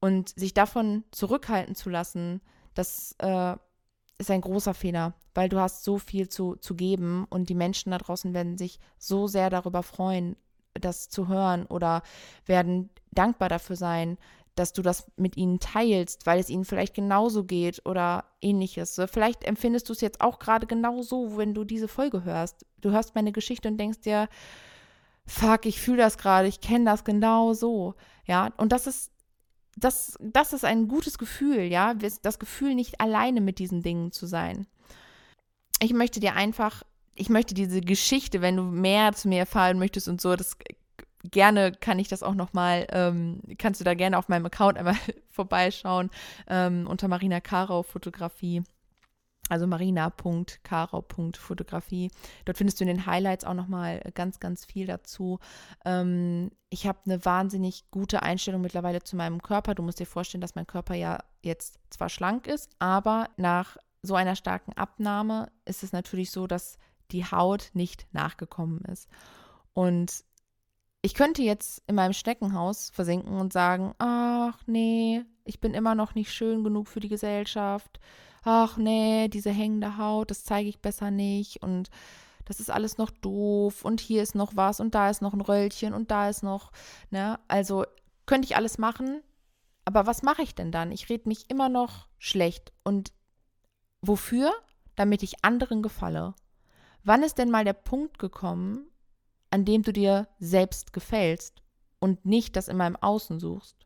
Und 0.00 0.30
sich 0.30 0.54
davon 0.54 1.04
zurückhalten 1.10 1.74
zu 1.74 1.90
lassen, 1.90 2.40
das 2.74 3.14
äh, 3.18 3.56
ist 4.18 4.30
ein 4.30 4.40
großer 4.40 4.74
Fehler, 4.74 5.14
weil 5.34 5.48
du 5.48 5.58
hast 5.58 5.84
so 5.84 5.98
viel 5.98 6.28
zu, 6.28 6.56
zu 6.56 6.74
geben 6.74 7.26
und 7.28 7.48
die 7.48 7.54
Menschen 7.54 7.92
da 7.92 7.98
draußen 7.98 8.34
werden 8.34 8.58
sich 8.58 8.78
so 8.98 9.26
sehr 9.26 9.50
darüber 9.50 9.82
freuen, 9.82 10.36
das 10.74 11.08
zu 11.08 11.28
hören 11.28 11.66
oder 11.66 12.02
werden 12.46 12.90
dankbar 13.10 13.48
dafür 13.48 13.76
sein, 13.76 14.18
dass 14.54 14.72
du 14.72 14.82
das 14.82 15.10
mit 15.16 15.36
ihnen 15.36 15.60
teilst, 15.60 16.26
weil 16.26 16.38
es 16.38 16.50
ihnen 16.50 16.64
vielleicht 16.64 16.94
genauso 16.94 17.44
geht 17.44 17.84
oder 17.86 18.24
ähnliches. 18.40 19.00
Vielleicht 19.10 19.44
empfindest 19.44 19.88
du 19.88 19.92
es 19.92 20.00
jetzt 20.00 20.20
auch 20.20 20.38
gerade 20.38 20.66
genauso, 20.66 21.36
wenn 21.36 21.54
du 21.54 21.64
diese 21.64 21.88
Folge 21.88 22.24
hörst. 22.24 22.66
Du 22.80 22.90
hörst 22.90 23.14
meine 23.14 23.32
Geschichte 23.32 23.68
und 23.68 23.78
denkst 23.78 24.00
dir, 24.00 24.28
fuck, 25.26 25.66
ich 25.66 25.80
fühle 25.80 25.98
das 25.98 26.18
gerade, 26.18 26.48
ich 26.48 26.60
kenne 26.60 26.84
das 26.84 27.04
genau 27.04 27.54
so. 27.54 27.94
Ja, 28.26 28.52
und 28.56 28.72
das 28.72 28.86
ist, 28.86 29.10
das, 29.76 30.16
das 30.20 30.52
ist 30.52 30.64
ein 30.64 30.88
gutes 30.88 31.16
Gefühl, 31.16 31.62
ja, 31.62 31.94
das 31.94 32.38
Gefühl, 32.38 32.74
nicht 32.74 33.00
alleine 33.00 33.40
mit 33.40 33.58
diesen 33.58 33.82
Dingen 33.82 34.12
zu 34.12 34.26
sein. 34.26 34.66
Ich 35.80 35.94
möchte 35.94 36.20
dir 36.20 36.34
einfach, 36.34 36.82
ich 37.14 37.28
möchte 37.28 37.54
diese 37.54 37.80
Geschichte, 37.80 38.42
wenn 38.42 38.56
du 38.56 38.62
mehr 38.62 39.12
zu 39.12 39.28
mir 39.28 39.40
erfahren 39.40 39.78
möchtest 39.78 40.08
und 40.08 40.20
so, 40.20 40.36
das 40.36 40.56
gerne 41.24 41.72
kann 41.72 41.98
ich 41.98 42.08
das 42.08 42.22
auch 42.22 42.34
nochmal, 42.34 42.86
ähm, 42.90 43.40
kannst 43.58 43.80
du 43.80 43.84
da 43.84 43.94
gerne 43.94 44.18
auf 44.18 44.28
meinem 44.28 44.44
Account 44.46 44.78
einmal 44.78 44.96
vorbeischauen 45.30 46.10
ähm, 46.48 46.86
unter 46.86 47.08
Marina 47.08 47.40
Karau 47.40 47.82
Fotografie. 47.82 48.62
Also 49.48 49.66
marina.karau.fotografie. 49.66 52.10
Dort 52.44 52.58
findest 52.58 52.78
du 52.80 52.84
in 52.84 52.88
den 52.88 53.06
Highlights 53.06 53.44
auch 53.44 53.54
nochmal 53.54 54.00
ganz, 54.14 54.38
ganz 54.40 54.64
viel 54.64 54.86
dazu. 54.86 55.38
Ähm, 55.84 56.52
ich 56.70 56.86
habe 56.86 57.00
eine 57.04 57.24
wahnsinnig 57.24 57.90
gute 57.90 58.22
Einstellung 58.22 58.60
mittlerweile 58.62 59.02
zu 59.02 59.16
meinem 59.16 59.42
Körper. 59.42 59.74
Du 59.74 59.82
musst 59.82 59.98
dir 59.98 60.06
vorstellen, 60.06 60.40
dass 60.40 60.54
mein 60.54 60.68
Körper 60.68 60.94
ja 60.94 61.18
jetzt 61.42 61.80
zwar 61.90 62.08
schlank 62.08 62.46
ist, 62.46 62.70
aber 62.78 63.30
nach 63.36 63.76
so 64.00 64.14
einer 64.14 64.36
starken 64.36 64.74
Abnahme 64.74 65.50
ist 65.64 65.82
es 65.82 65.90
natürlich 65.92 66.30
so, 66.30 66.46
dass 66.46 66.78
die 67.10 67.26
Haut 67.26 67.70
nicht 67.74 68.06
nachgekommen 68.12 68.84
ist. 68.86 69.08
Und 69.74 70.24
ich 71.02 71.14
könnte 71.14 71.42
jetzt 71.42 71.82
in 71.88 71.96
meinem 71.96 72.12
Schneckenhaus 72.12 72.90
versinken 72.90 73.38
und 73.38 73.52
sagen, 73.52 73.94
ach 73.98 74.58
nee, 74.66 75.24
ich 75.44 75.60
bin 75.60 75.74
immer 75.74 75.96
noch 75.96 76.14
nicht 76.14 76.32
schön 76.32 76.62
genug 76.62 76.86
für 76.88 77.00
die 77.00 77.08
Gesellschaft. 77.08 77.98
Ach 78.44 78.76
nee, 78.76 79.28
diese 79.28 79.50
hängende 79.50 79.98
Haut, 79.98 80.30
das 80.30 80.44
zeige 80.44 80.68
ich 80.68 80.80
besser 80.80 81.10
nicht 81.10 81.62
und 81.62 81.90
das 82.44 82.60
ist 82.60 82.70
alles 82.70 82.98
noch 82.98 83.10
doof 83.10 83.84
und 83.84 84.00
hier 84.00 84.22
ist 84.22 84.34
noch 84.34 84.56
was 84.56 84.80
und 84.80 84.94
da 84.94 85.10
ist 85.10 85.22
noch 85.22 85.32
ein 85.32 85.40
Röllchen 85.40 85.94
und 85.94 86.10
da 86.10 86.28
ist 86.28 86.42
noch, 86.42 86.72
ne? 87.10 87.38
Also 87.48 87.84
könnte 88.26 88.46
ich 88.46 88.56
alles 88.56 88.78
machen, 88.78 89.22
aber 89.84 90.06
was 90.06 90.22
mache 90.22 90.42
ich 90.42 90.54
denn 90.54 90.72
dann? 90.72 90.92
Ich 90.92 91.08
rede 91.08 91.28
mich 91.28 91.50
immer 91.50 91.68
noch 91.68 92.08
schlecht 92.18 92.72
und 92.84 93.12
wofür? 94.00 94.52
Damit 94.94 95.22
ich 95.22 95.44
anderen 95.44 95.82
gefalle. 95.82 96.34
Wann 97.02 97.22
ist 97.22 97.38
denn 97.38 97.50
mal 97.50 97.64
der 97.64 97.72
Punkt 97.72 98.18
gekommen, 98.18 98.91
an 99.52 99.66
dem 99.66 99.82
du 99.82 99.92
dir 99.92 100.28
selbst 100.38 100.92
gefällst 100.92 101.62
und 102.00 102.24
nicht 102.24 102.56
das 102.56 102.68
in 102.68 102.78
meinem 102.78 102.96
Außen 102.96 103.38
suchst. 103.38 103.76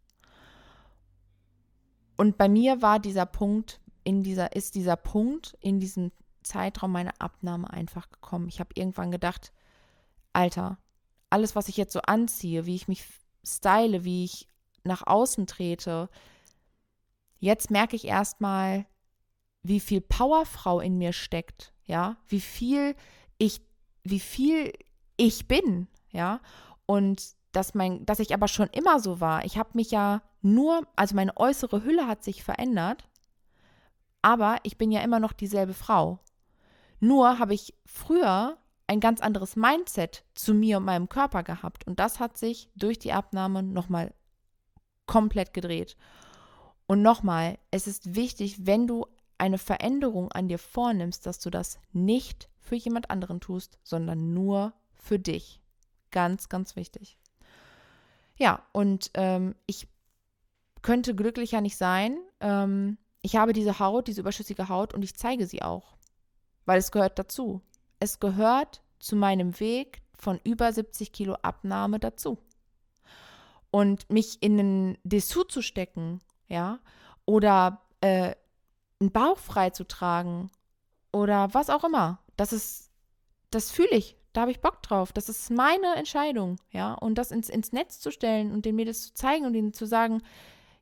Und 2.17 2.39
bei 2.39 2.49
mir 2.49 2.81
war 2.83 3.01
dieser 3.01 3.27
Punkt, 3.27 3.81
in 4.05 4.23
dieser, 4.23 4.55
ist 4.55 4.77
dieser 4.77 4.97
Punkt 4.97 5.59
in 5.61 5.81
diesem 5.81 6.13
Zeitraum 6.43 6.93
meiner 6.93 7.15
Abnahme 7.19 7.69
einfach 7.69 8.09
gekommen. 8.11 8.49
Ich 8.49 8.61
habe 8.61 8.71
irgendwann 8.75 9.11
gedacht, 9.11 9.53
Alter, 10.33 10.79
alles, 11.31 11.57
was 11.57 11.69
ich 11.69 11.77
jetzt 11.77 11.93
so 11.93 12.01
anziehe, 12.01 12.65
wie 12.65 12.77
ich 12.77 12.87
mich 12.87 13.05
style, 13.45 14.05
wie 14.05 14.25
ich 14.25 14.49
nach 14.85 15.05
außen 15.05 15.49
trete, 15.49 16.09
jetzt 17.41 17.73
merke 17.73 17.97
ich 17.97 18.05
erstmal, 18.05 18.87
wie 19.65 19.81
viel 19.81 20.01
Powerfrau 20.01 20.79
in 20.79 20.97
mir 20.97 21.13
steckt, 21.13 21.75
ja, 21.85 22.17
wie 22.29 22.41
viel 22.41 22.95
ich, 23.39 23.61
wie 24.05 24.21
viel 24.21 24.73
ich 25.17 25.49
bin, 25.49 25.89
ja. 26.11 26.41
Und 26.87 27.35
dass 27.53 27.75
mein, 27.75 28.05
dass 28.05 28.19
ich 28.19 28.35
aber 28.35 28.49
schon 28.49 28.69
immer 28.69 29.01
so 29.01 29.21
war. 29.21 29.45
Ich 29.45 29.57
habe 29.57 29.71
mich 29.75 29.91
ja 29.91 30.23
nur, 30.43 30.87
also 30.95 31.15
meine 31.15 31.37
äußere 31.37 31.83
Hülle 31.85 32.07
hat 32.07 32.23
sich 32.23 32.45
verändert, 32.45 33.09
aber 34.23 34.59
ich 34.63 34.77
bin 34.77 34.91
ja 34.93 35.01
immer 35.01 35.21
noch 35.21 35.33
dieselbe 35.33 35.75
Frau. 35.75 36.21
Nur 37.01 37.39
habe 37.39 37.55
ich 37.55 37.75
früher 37.87 38.59
ein 38.87 39.01
ganz 39.01 39.21
anderes 39.21 39.57
Mindset 39.57 40.25
zu 40.35 40.55
mir 40.55 40.77
und 40.77 40.85
meinem 40.85 41.09
Körper 41.09 41.43
gehabt 41.43 41.87
und 41.87 41.99
das 41.99 42.21
hat 42.21 42.37
sich 42.37 42.71
durch 42.77 42.99
die 42.99 43.13
Abnahme 43.13 43.63
nochmal 43.63 44.15
komplett 45.07 45.55
gedreht. 45.55 45.97
Und 46.87 47.03
nochmal, 47.03 47.59
es 47.71 47.87
ist 47.87 48.15
wichtig, 48.15 48.67
wenn 48.67 48.87
du 48.87 49.07
eine 49.39 49.59
Veränderung 49.59 50.31
an 50.33 50.49
dir 50.49 50.59
vornimmst, 50.59 51.27
dass 51.27 51.41
du 51.41 51.51
das 51.51 51.79
nicht 51.93 52.49
für 52.61 52.77
jemand 52.77 53.11
anderen 53.11 53.41
tust, 53.41 53.79
sondern 53.83 54.35
nur 54.35 54.73
für 55.07 55.19
dich. 55.19 55.61
Ganz, 56.11 56.49
ganz 56.49 56.77
wichtig. 56.77 57.19
Ja, 58.37 58.63
und 58.73 59.11
ähm, 59.15 59.55
ich 59.67 59.89
könnte 60.83 61.15
glücklicher 61.15 61.61
nicht 61.61 61.77
sein. 61.77 62.19
Ähm, 62.41 62.99
ich 63.23 63.37
habe 63.37 63.53
diese 63.53 63.79
Haut, 63.79 64.09
diese 64.09 64.21
überschüssige 64.21 64.69
Haut 64.69 64.95
und 64.95 65.03
ich 65.03 65.17
zeige 65.17 65.47
sie 65.47 65.63
auch, 65.63 65.97
weil 66.65 66.79
es 66.79 66.93
gehört 66.93 67.19
dazu. 67.19 67.63
Es 67.99 68.21
gehört 68.21 68.83
zu 68.99 69.17
meinem 69.17 69.59
Weg 69.59 70.03
von 70.19 70.41
über 70.45 70.73
70 70.73 71.13
Kilo 71.13 71.35
Abnahme 71.43 71.99
dazu. 71.99 72.39
Und 73.71 74.11
mich 74.11 74.43
in 74.43 74.59
einen 74.59 74.99
Dessous 75.03 75.49
zu 75.49 75.63
stecken, 75.63 76.21
ja, 76.49 76.79
oder 77.25 77.83
äh, 78.01 78.35
einen 79.01 79.13
Bauch 79.13 79.39
frei 79.39 79.71
zu 79.71 79.85
tragen 79.85 80.51
oder 81.13 81.53
was 81.53 81.69
auch 81.69 81.85
immer, 81.85 82.21
das 82.37 82.53
ist, 82.53 82.91
das 83.51 83.71
fühle 83.71 83.91
ich, 83.91 84.17
da 84.37 84.43
habe 84.43 84.51
ich 84.51 84.61
Bock 84.61 84.83
drauf. 84.83 85.13
Das 85.13 85.29
ist 85.31 85.51
meine 85.51 85.95
Entscheidung, 85.95 86.59
ja. 86.71 86.93
Und 86.95 87.17
das 87.17 87.31
ins, 87.31 87.49
ins 87.49 87.73
Netz 87.73 88.01
zu 88.01 88.11
stellen 88.11 88.53
und 88.53 88.67
den 88.67 88.77
Mädels 88.77 89.07
zu 89.09 89.15
zeigen 89.15 89.47
und 89.47 89.55
ihnen 89.55 89.73
zu 89.73 89.87
sagen, 89.87 90.23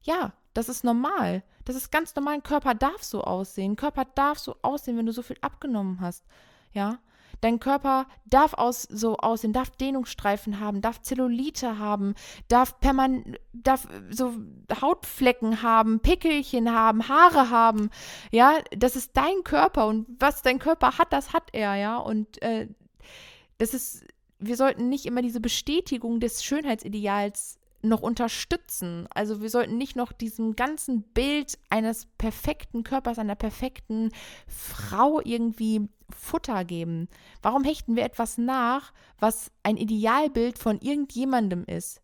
ja, 0.02 0.32
das 0.54 0.68
ist 0.68 0.82
normal. 0.82 1.44
Das 1.64 1.76
ist 1.76 1.92
ganz 1.92 2.14
normal. 2.16 2.34
Ein 2.34 2.42
Körper 2.42 2.74
darf 2.74 3.04
so 3.04 3.22
aussehen. 3.22 3.72
Ein 3.72 3.76
Körper 3.76 4.04
darf 4.04 4.38
so 4.38 4.56
aussehen, 4.62 4.96
wenn 4.96 5.06
du 5.06 5.12
so 5.12 5.22
viel 5.22 5.38
abgenommen 5.40 6.00
hast, 6.00 6.24
ja. 6.72 6.98
Dein 7.40 7.60
Körper 7.60 8.06
darf 8.24 8.54
aus, 8.54 8.82
so 8.82 9.18
aussehen, 9.18 9.52
darf 9.52 9.70
Dehnungsstreifen 9.70 10.60
haben, 10.60 10.80
darf 10.80 11.02
Zellulite 11.02 11.78
haben, 11.78 12.14
darf 12.48 12.80
permanent, 12.80 13.38
darf 13.52 13.86
so 14.10 14.32
Hautflecken 14.80 15.62
haben, 15.62 16.00
Pickelchen 16.00 16.72
haben, 16.72 17.08
Haare 17.08 17.50
haben. 17.50 17.90
Ja, 18.30 18.54
das 18.74 18.96
ist 18.96 19.16
dein 19.16 19.44
Körper 19.44 19.86
und 19.86 20.06
was 20.18 20.42
dein 20.42 20.58
Körper 20.58 20.96
hat, 20.98 21.12
das 21.12 21.32
hat 21.32 21.50
er, 21.52 21.74
ja. 21.74 21.98
Und 21.98 22.40
äh, 22.42 22.68
das 23.58 23.74
ist, 23.74 24.04
wir 24.38 24.56
sollten 24.56 24.88
nicht 24.88 25.06
immer 25.06 25.22
diese 25.22 25.40
Bestätigung 25.40 26.20
des 26.20 26.44
Schönheitsideals 26.44 27.58
noch 27.84 28.02
unterstützen. 28.02 29.06
Also 29.14 29.40
wir 29.42 29.50
sollten 29.50 29.76
nicht 29.76 29.94
noch 29.94 30.12
diesem 30.12 30.56
ganzen 30.56 31.02
Bild 31.02 31.58
eines 31.68 32.06
perfekten 32.18 32.82
Körpers, 32.82 33.18
einer 33.18 33.34
perfekten 33.34 34.10
Frau 34.46 35.20
irgendwie 35.22 35.88
Futter 36.10 36.64
geben. 36.64 37.08
Warum 37.42 37.64
hechten 37.64 37.96
wir 37.96 38.04
etwas 38.04 38.38
nach, 38.38 38.92
was 39.18 39.50
ein 39.62 39.76
Idealbild 39.76 40.58
von 40.58 40.80
irgendjemandem 40.80 41.64
ist? 41.64 42.00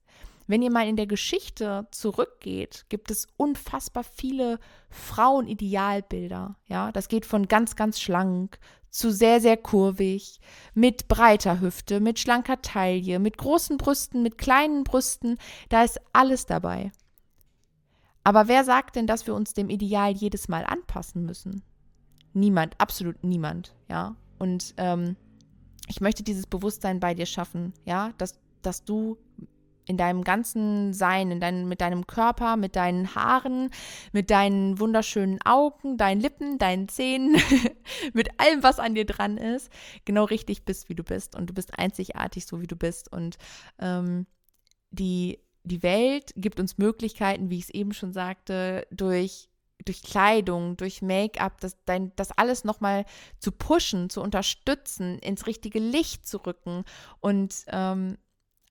Wenn 0.51 0.63
ihr 0.63 0.73
mal 0.73 0.89
in 0.89 0.97
der 0.97 1.07
Geschichte 1.07 1.87
zurückgeht, 1.93 2.85
gibt 2.89 3.13
es 3.13 3.29
unfassbar 3.37 4.03
viele 4.03 4.59
Frauenidealbilder. 4.89 6.57
Ja, 6.67 6.91
das 6.91 7.07
geht 7.07 7.25
von 7.25 7.47
ganz, 7.47 7.77
ganz 7.77 8.01
schlank 8.01 8.59
zu 8.91 9.13
sehr, 9.13 9.41
sehr 9.41 9.57
kurvig, 9.57 10.41
mit 10.75 11.07
breiter 11.07 11.61
Hüfte, 11.61 12.01
mit 12.01 12.19
schlanker 12.19 12.61
Taille, 12.63 13.21
mit 13.21 13.39
großen 13.39 13.77
Brüsten, 13.77 14.25
mit 14.25 14.39
kleinen 14.39 14.83
Brüsten, 14.83 15.39
da 15.69 15.85
ist 15.85 16.01
alles 16.13 16.47
dabei. 16.47 16.91
Aber 18.25 18.49
wer 18.49 18.65
sagt 18.65 18.97
denn, 18.97 19.07
dass 19.07 19.29
wir 19.29 19.37
uns 19.37 19.55
dem 19.55 19.71
Ideal 19.71 20.11
jedes 20.11 20.49
Mal 20.49 20.65
anpassen 20.65 21.25
müssen? 21.25 21.63
Niemand, 22.33 22.75
absolut 22.81 23.23
niemand, 23.23 23.77
ja. 23.89 24.17
Und 24.41 24.75
ähm, 24.79 25.15
ich 25.87 26.01
möchte 26.01 26.25
dieses 26.25 26.49
Bewusstsein 26.49 26.99
bei 26.99 27.15
dir 27.15 27.27
schaffen, 27.27 27.73
ja, 27.85 28.13
dass, 28.19 28.41
dass 28.63 28.85
du 28.85 29.17
in 29.91 29.97
deinem 29.97 30.23
ganzen 30.23 30.95
Sein, 30.95 31.33
in 31.33 31.41
dein, 31.41 31.67
mit 31.67 31.81
deinem 31.81 32.07
Körper, 32.07 32.57
mit 32.57 32.77
deinen 32.77 33.15
Haaren, 33.17 33.71
mit 34.13 34.31
deinen 34.31 34.79
wunderschönen 34.79 35.41
Augen, 35.45 35.97
deinen 35.97 36.21
Lippen, 36.21 36.59
deinen 36.59 36.89
Zähnen, 36.89 37.37
mit 38.15 38.41
allem, 38.41 38.63
was 38.63 38.79
an 38.79 38.95
dir 38.95 39.05
dran 39.05 39.37
ist, 39.37 39.69
genau 40.05 40.25
richtig 40.25 40.65
bist, 40.65 40.89
wie 40.89 40.95
du 40.95 41.03
bist. 41.03 41.35
Und 41.35 41.51
du 41.51 41.55
bist 41.55 41.77
einzigartig, 41.77 42.47
so 42.47 42.61
wie 42.61 42.69
du 42.69 42.77
bist. 42.77 43.13
Und 43.13 43.37
ähm, 43.81 44.27
die, 44.93 45.41
die 45.65 45.83
Welt 45.83 46.33
gibt 46.37 46.61
uns 46.61 46.79
Möglichkeiten, 46.79 47.51
wie 47.51 47.59
ich 47.59 47.65
es 47.65 47.71
eben 47.71 47.93
schon 47.93 48.13
sagte, 48.13 48.87
durch 48.93 49.49
durch 49.87 50.03
Kleidung, 50.03 50.77
durch 50.77 51.01
Make-up, 51.01 51.59
das, 51.63 51.75
das 52.15 52.33
alles 52.33 52.65
nochmal 52.65 53.07
zu 53.39 53.51
pushen, 53.51 54.11
zu 54.11 54.21
unterstützen, 54.21 55.19
ins 55.21 55.47
richtige 55.47 55.79
Licht 55.79 56.27
zu 56.27 56.37
rücken 56.37 56.85
und 57.21 57.65
ähm, 57.69 58.19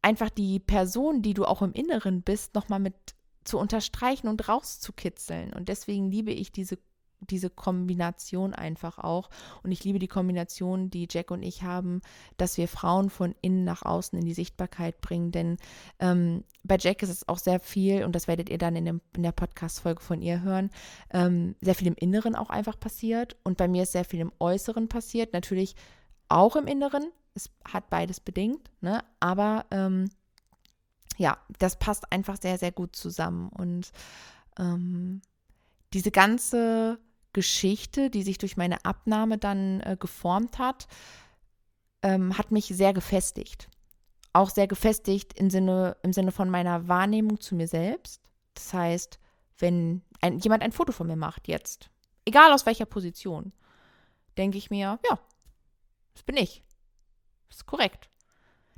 einfach 0.01 0.29
die 0.29 0.59
Person, 0.59 1.21
die 1.21 1.33
du 1.33 1.45
auch 1.45 1.62
im 1.62 1.73
Inneren 1.73 2.21
bist, 2.21 2.55
nochmal 2.55 2.79
mit 2.79 2.95
zu 3.43 3.57
unterstreichen 3.57 4.27
und 4.27 4.47
rauszukitzeln. 4.47 5.53
Und 5.53 5.69
deswegen 5.69 6.12
liebe 6.12 6.31
ich 6.31 6.51
diese, 6.51 6.77
diese 7.19 7.49
Kombination 7.49 8.53
einfach 8.53 8.99
auch. 8.99 9.29
Und 9.63 9.71
ich 9.71 9.83
liebe 9.83 9.99
die 9.99 10.07
Kombination, 10.07 10.89
die 10.89 11.07
Jack 11.09 11.31
und 11.31 11.41
ich 11.41 11.63
haben, 11.63 12.01
dass 12.38 12.57
wir 12.57 12.67
Frauen 12.67 13.09
von 13.09 13.35
innen 13.41 13.63
nach 13.63 13.81
außen 13.81 14.17
in 14.19 14.25
die 14.25 14.33
Sichtbarkeit 14.33 15.01
bringen. 15.01 15.31
Denn 15.31 15.57
ähm, 15.99 16.43
bei 16.63 16.77
Jack 16.77 17.01
ist 17.01 17.09
es 17.09 17.27
auch 17.27 17.39
sehr 17.39 17.59
viel, 17.59 18.03
und 18.03 18.13
das 18.13 18.27
werdet 18.27 18.49
ihr 18.49 18.57
dann 18.57 18.75
in, 18.75 18.85
dem, 18.85 19.01
in 19.15 19.23
der 19.23 19.31
Podcast-Folge 19.31 20.01
von 20.01 20.21
ihr 20.21 20.43
hören, 20.43 20.69
ähm, 21.12 21.55
sehr 21.59 21.75
viel 21.75 21.88
im 21.88 21.95
Inneren 21.95 22.35
auch 22.35 22.49
einfach 22.49 22.79
passiert. 22.79 23.35
Und 23.43 23.57
bei 23.57 23.67
mir 23.67 23.83
ist 23.83 23.93
sehr 23.93 24.05
viel 24.05 24.19
im 24.19 24.31
Äußeren 24.39 24.88
passiert. 24.88 25.33
Natürlich 25.33 25.75
auch 26.27 26.55
im 26.55 26.67
Inneren, 26.67 27.12
es 27.39 27.49
hat 27.65 27.89
beides 27.89 28.19
bedingt, 28.19 28.69
ne? 28.82 29.04
aber 29.19 29.65
ähm, 29.71 30.10
ja, 31.17 31.38
das 31.58 31.78
passt 31.80 32.12
einfach 32.12 32.38
sehr, 32.41 32.58
sehr 32.58 32.71
gut 32.71 32.95
zusammen. 32.95 33.49
Und 33.49 33.91
ähm, 34.58 35.21
diese 35.93 36.12
ganze 36.12 36.99
Geschichte, 37.34 38.10
die 38.10 38.23
sich 38.23 38.38
durch 38.38 38.58
meine 38.58 38.84
Abnahme 38.86 39.38
dann 39.38 39.82
äh, 39.82 39.97
geformt 39.99 40.60
hat, 40.60 40.88
ähm, 42.02 42.38
hat 42.38 42.52
mich 42.52 42.65
sehr 42.67 42.93
gefestigt. 42.93 43.69
auch 44.34 44.49
sehr 44.49 44.67
gefestigt 44.67 45.34
im 45.39 45.49
Sinne, 45.49 45.97
im 46.04 46.13
Sinne 46.13 46.32
von 46.32 46.49
meiner 46.49 46.88
Wahrnehmung 46.88 47.39
zu 47.39 47.56
mir 47.56 47.67
selbst. 47.67 48.21
Das 48.54 48.73
heißt, 48.73 49.19
wenn 49.58 50.02
ein, 50.21 50.39
jemand 50.39 50.63
ein 50.63 50.71
Foto 50.71 50.91
von 50.91 51.08
mir 51.08 51.15
macht 51.15 51.47
jetzt, 51.47 51.89
egal 52.25 52.54
aus 52.54 52.65
welcher 52.65 52.86
Position, 52.86 53.52
denke 54.38 54.58
ich 54.58 54.69
mir, 54.69 54.99
ja, 55.10 55.19
das 56.13 56.23
bin 56.23 56.38
ich. 56.38 56.63
Ist 57.49 57.65
korrekt. 57.65 58.09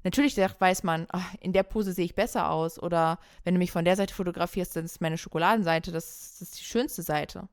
Natürlich 0.04 0.38
weiß 0.38 0.84
man, 0.84 1.08
ach, 1.12 1.36
in 1.40 1.54
der 1.54 1.64
Pose 1.64 1.94
sehe 1.94 2.06
ich 2.06 2.16
besser 2.16 2.50
aus. 2.50 2.82
Oder 2.82 3.20
wenn 3.44 3.54
du 3.54 3.60
mich 3.60 3.72
von 3.72 3.86
der 3.86 3.96
Seite 3.96 4.14
fotografierst, 4.14 4.76
dann 4.76 4.86
ist 4.86 5.02
meine 5.02 5.18
Schokoladenseite, 5.18 5.92
das, 5.92 6.38
das 6.40 6.50
ist 6.50 6.60
die 6.60 6.66
schönste 6.66 7.04
Seite. 7.04 7.48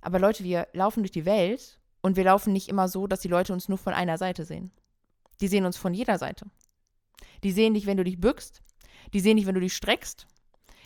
Aber 0.00 0.18
Leute, 0.18 0.44
wir 0.44 0.68
laufen 0.72 1.02
durch 1.02 1.10
die 1.10 1.24
Welt 1.24 1.80
und 2.02 2.16
wir 2.16 2.24
laufen 2.24 2.52
nicht 2.52 2.68
immer 2.68 2.88
so, 2.88 3.06
dass 3.06 3.20
die 3.20 3.28
Leute 3.28 3.52
uns 3.52 3.68
nur 3.68 3.78
von 3.78 3.94
einer 3.94 4.18
Seite 4.18 4.44
sehen. 4.44 4.70
Die 5.40 5.48
sehen 5.48 5.64
uns 5.64 5.76
von 5.76 5.94
jeder 5.94 6.18
Seite. 6.18 6.46
Die 7.42 7.52
sehen 7.52 7.74
dich, 7.74 7.86
wenn 7.86 7.96
du 7.96 8.04
dich 8.04 8.20
bückst. 8.20 8.62
Die 9.12 9.20
sehen 9.20 9.36
dich, 9.36 9.46
wenn 9.46 9.54
du 9.54 9.60
dich 9.60 9.74
streckst. 9.74 10.26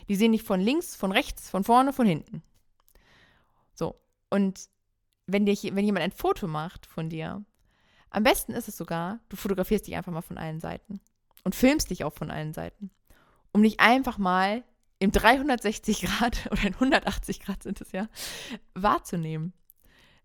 Die 0.07 0.15
sehen 0.15 0.31
dich 0.31 0.43
von 0.43 0.59
links, 0.59 0.95
von 0.95 1.11
rechts, 1.11 1.49
von 1.49 1.63
vorne, 1.63 1.93
von 1.93 2.05
hinten. 2.05 2.43
So. 3.73 3.95
Und 4.29 4.69
wenn, 5.27 5.45
dich, 5.45 5.63
wenn 5.75 5.85
jemand 5.85 6.03
ein 6.03 6.11
Foto 6.11 6.47
macht 6.47 6.85
von 6.85 7.09
dir, 7.09 7.43
am 8.13 8.23
besten 8.23 8.53
ist 8.53 8.67
es 8.67 8.77
sogar, 8.77 9.19
du 9.29 9.35
fotografierst 9.35 9.87
dich 9.87 9.95
einfach 9.95 10.11
mal 10.11 10.21
von 10.21 10.37
allen 10.37 10.59
Seiten 10.59 11.01
und 11.43 11.55
filmst 11.55 11.89
dich 11.89 12.03
auch 12.03 12.13
von 12.13 12.31
allen 12.31 12.53
Seiten, 12.53 12.91
um 13.51 13.63
dich 13.63 13.79
einfach 13.79 14.17
mal 14.17 14.63
im 14.99 15.11
360 15.11 16.03
Grad 16.03 16.45
oder 16.51 16.63
in 16.63 16.75
180 16.75 17.39
Grad 17.39 17.63
sind 17.63 17.81
es 17.81 17.91
ja, 17.91 18.07
wahrzunehmen. 18.75 19.53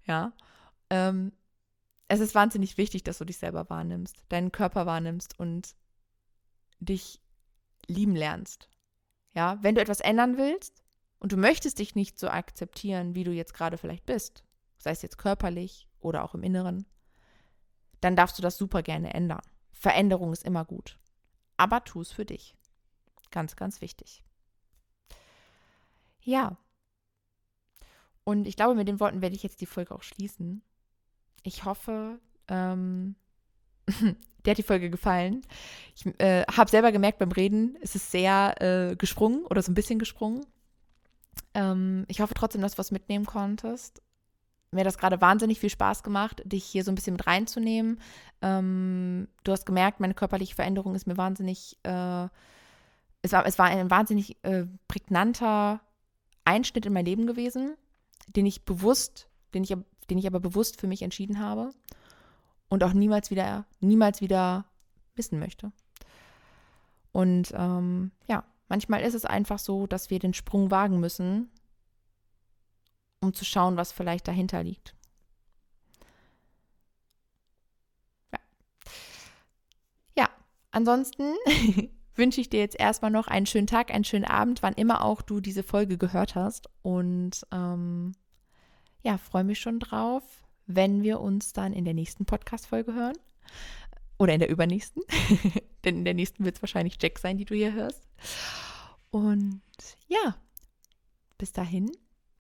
Ja. 0.07 0.33
Ähm, 0.91 1.33
es 2.09 2.21
ist 2.21 2.35
wahnsinnig 2.35 2.79
wichtig, 2.79 3.05
dass 3.05 3.19
du 3.19 3.25
dich 3.25 3.39
selber 3.39 3.69
wahrnimmst, 3.69 4.25
deinen 4.29 4.53
Körper 4.53 4.87
wahrnimmst 4.87 5.39
und 5.39 5.75
dich 6.79 7.21
lieben 7.87 8.17
lernst. 8.17 8.69
Ja, 9.35 9.59
wenn 9.63 9.75
du 9.75 9.81
etwas 9.81 10.01
ändern 10.01 10.37
willst 10.37 10.85
und 11.19 11.33
du 11.33 11.37
möchtest 11.37 11.79
dich 11.79 11.95
nicht 11.95 12.19
so 12.19 12.29
akzeptieren, 12.29 13.15
wie 13.15 13.25
du 13.25 13.33
jetzt 13.33 13.55
gerade 13.55 13.79
vielleicht 13.79 14.07
bist, 14.07 14.45
sei 14.79 14.91
es 14.91 15.03
jetzt 15.03 15.19
körperlich 15.19 15.89
oder 16.01 16.23
auch 16.25 16.35
im 16.35 16.43
Inneren, 16.43 16.87
dann 18.01 18.17
darfst 18.17 18.39
du 18.39 18.43
das 18.43 18.57
super 18.57 18.83
gerne 18.83 19.15
ändern. 19.15 19.43
Veränderung 19.73 20.33
ist 20.33 20.45
immer 20.45 20.65
gut. 20.65 20.99
Aber 21.57 21.85
tu 21.85 22.01
es 22.01 22.13
für 22.13 22.25
dich. 22.25 22.55
Ganz, 23.31 23.57
ganz 23.57 23.81
wichtig. 23.81 24.23
Ja. 26.23 26.57
Und 28.25 28.47
ich 28.47 28.57
glaube, 28.57 28.75
mit 28.75 28.89
den 28.89 29.01
Worten 29.01 29.23
werde 29.23 29.37
ich 29.37 29.43
jetzt 29.43 29.61
die 29.61 29.67
Folge 29.67 29.95
auch 29.95 30.03
schließen. 30.03 30.63
Ich 31.43 31.65
hoffe, 31.65 32.19
ähm, 32.49 33.15
dir 33.89 34.51
hat 34.51 34.59
die 34.59 34.63
Folge 34.63 34.91
gefallen. 34.91 35.43
Ich 35.95 36.07
äh, 36.21 36.45
habe 36.45 36.71
selber 36.71 36.93
gemerkt 36.93 37.19
beim 37.19 37.33
Reden, 37.33 37.77
es 37.81 37.95
ist 37.95 38.11
sehr 38.11 38.61
äh, 38.61 38.97
gesprungen 38.97 39.45
oder 39.47 39.63
so 39.63 39.73
ein 39.73 39.75
bisschen 39.75 39.99
gesprungen. 39.99 40.45
Ähm, 41.55 42.05
ich 42.09 42.21
hoffe 42.21 42.35
trotzdem, 42.35 42.61
dass 42.61 42.73
du 42.73 42.79
was 42.79 42.91
mitnehmen 42.91 43.27
konntest. 43.27 44.03
Mir 44.71 44.81
hat 44.81 44.87
das 44.87 44.99
gerade 44.99 45.21
wahnsinnig 45.21 45.61
viel 45.61 45.71
Spaß 45.71 46.03
gemacht, 46.03 46.43
dich 46.45 46.65
hier 46.65 46.85
so 46.85 46.93
ein 46.93 46.95
bisschen 46.95 47.15
mit 47.15 47.27
reinzunehmen. 47.27 48.01
Ähm, 48.43 49.29
du 49.45 49.53
hast 49.53 49.65
gemerkt, 49.65 50.01
meine 50.01 50.15
körperliche 50.15 50.55
Veränderung 50.55 50.95
ist 50.95 51.07
mir 51.07 51.17
wahnsinnig, 51.17 51.79
äh, 51.85 52.29
es, 53.23 53.33
war, 53.33 53.47
es 53.47 53.59
war 53.59 53.67
ein 53.67 53.91
wahnsinnig 53.91 54.37
äh, 54.45 54.67
prägnanter 54.87 55.81
Einschnitt 56.45 56.85
in 56.85 56.93
mein 56.93 57.07
Leben 57.07 57.27
gewesen, 57.27 57.77
den 58.37 58.45
ich 58.45 58.65
bewusst, 58.65 59.29
den 59.55 59.65
ich, 59.65 59.75
den 60.11 60.19
ich 60.19 60.27
aber 60.27 60.41
bewusst 60.41 60.79
für 60.79 60.87
mich 60.87 61.03
entschieden 61.03 61.41
habe 61.41 61.71
und 62.69 62.85
auch 62.85 62.93
niemals 62.93 63.31
wieder, 63.31 63.65
niemals 63.81 64.21
wieder 64.21 64.67
wissen 65.15 65.39
möchte. 65.39 65.73
Und 67.13 67.53
ähm, 67.57 68.13
ja, 68.29 68.45
manchmal 68.69 69.01
ist 69.01 69.15
es 69.15 69.25
einfach 69.25 69.59
so, 69.59 69.87
dass 69.87 70.11
wir 70.11 70.19
den 70.19 70.35
Sprung 70.35 70.71
wagen 70.71 71.01
müssen, 71.01 71.51
um 73.21 73.35
zu 73.35 73.45
schauen, 73.45 73.77
was 73.77 73.93
vielleicht 73.93 74.29
dahinter 74.29 74.63
liegt. 74.63 74.95
Ja, 78.33 78.39
ja 80.17 80.29
ansonsten 80.71 81.35
wünsche 82.15 82.41
ich 82.41 82.51
dir 82.51 82.61
jetzt 82.61 82.79
erstmal 82.79 83.11
noch 83.11 83.29
einen 83.29 83.47
schönen 83.47 83.67
Tag, 83.67 83.93
einen 83.93 84.05
schönen 84.05 84.25
Abend, 84.25 84.63
wann 84.63 84.75
immer 84.75 85.05
auch 85.05 85.23
du 85.23 85.41
diese 85.41 85.63
Folge 85.63 85.97
gehört 85.97 86.35
hast. 86.35 86.69
Und 86.83 87.47
ähm, 87.53 88.13
ja, 89.03 89.17
freue 89.17 89.45
mich 89.45 89.61
schon 89.61 89.79
drauf, 89.79 90.23
wenn 90.67 91.03
wir 91.03 91.21
uns 91.21 91.53
dann 91.53 91.73
in 91.73 91.85
der 91.85 91.95
nächsten 91.95 92.27
Podcast-Folge 92.27 92.93
hören. 92.93 93.17
Oder 94.19 94.35
in 94.35 94.41
der 94.41 94.51
übernächsten. 94.51 95.03
Denn 95.85 95.99
in 95.99 96.05
der 96.05 96.15
nächsten 96.15 96.45
wird 96.45 96.57
es 96.57 96.63
wahrscheinlich 96.63 96.99
Jack 97.01 97.21
sein, 97.21 97.39
die 97.39 97.45
du 97.45 97.55
hier 97.55 97.73
hörst. 97.73 98.03
Und 99.11 99.63
ja, 100.09 100.37
bis 101.39 101.53
dahin, 101.53 101.91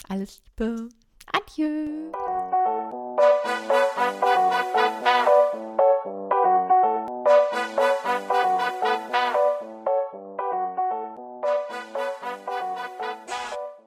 alles 0.09 0.43
Liebe. 0.59 0.89
Adieu. 1.33 2.13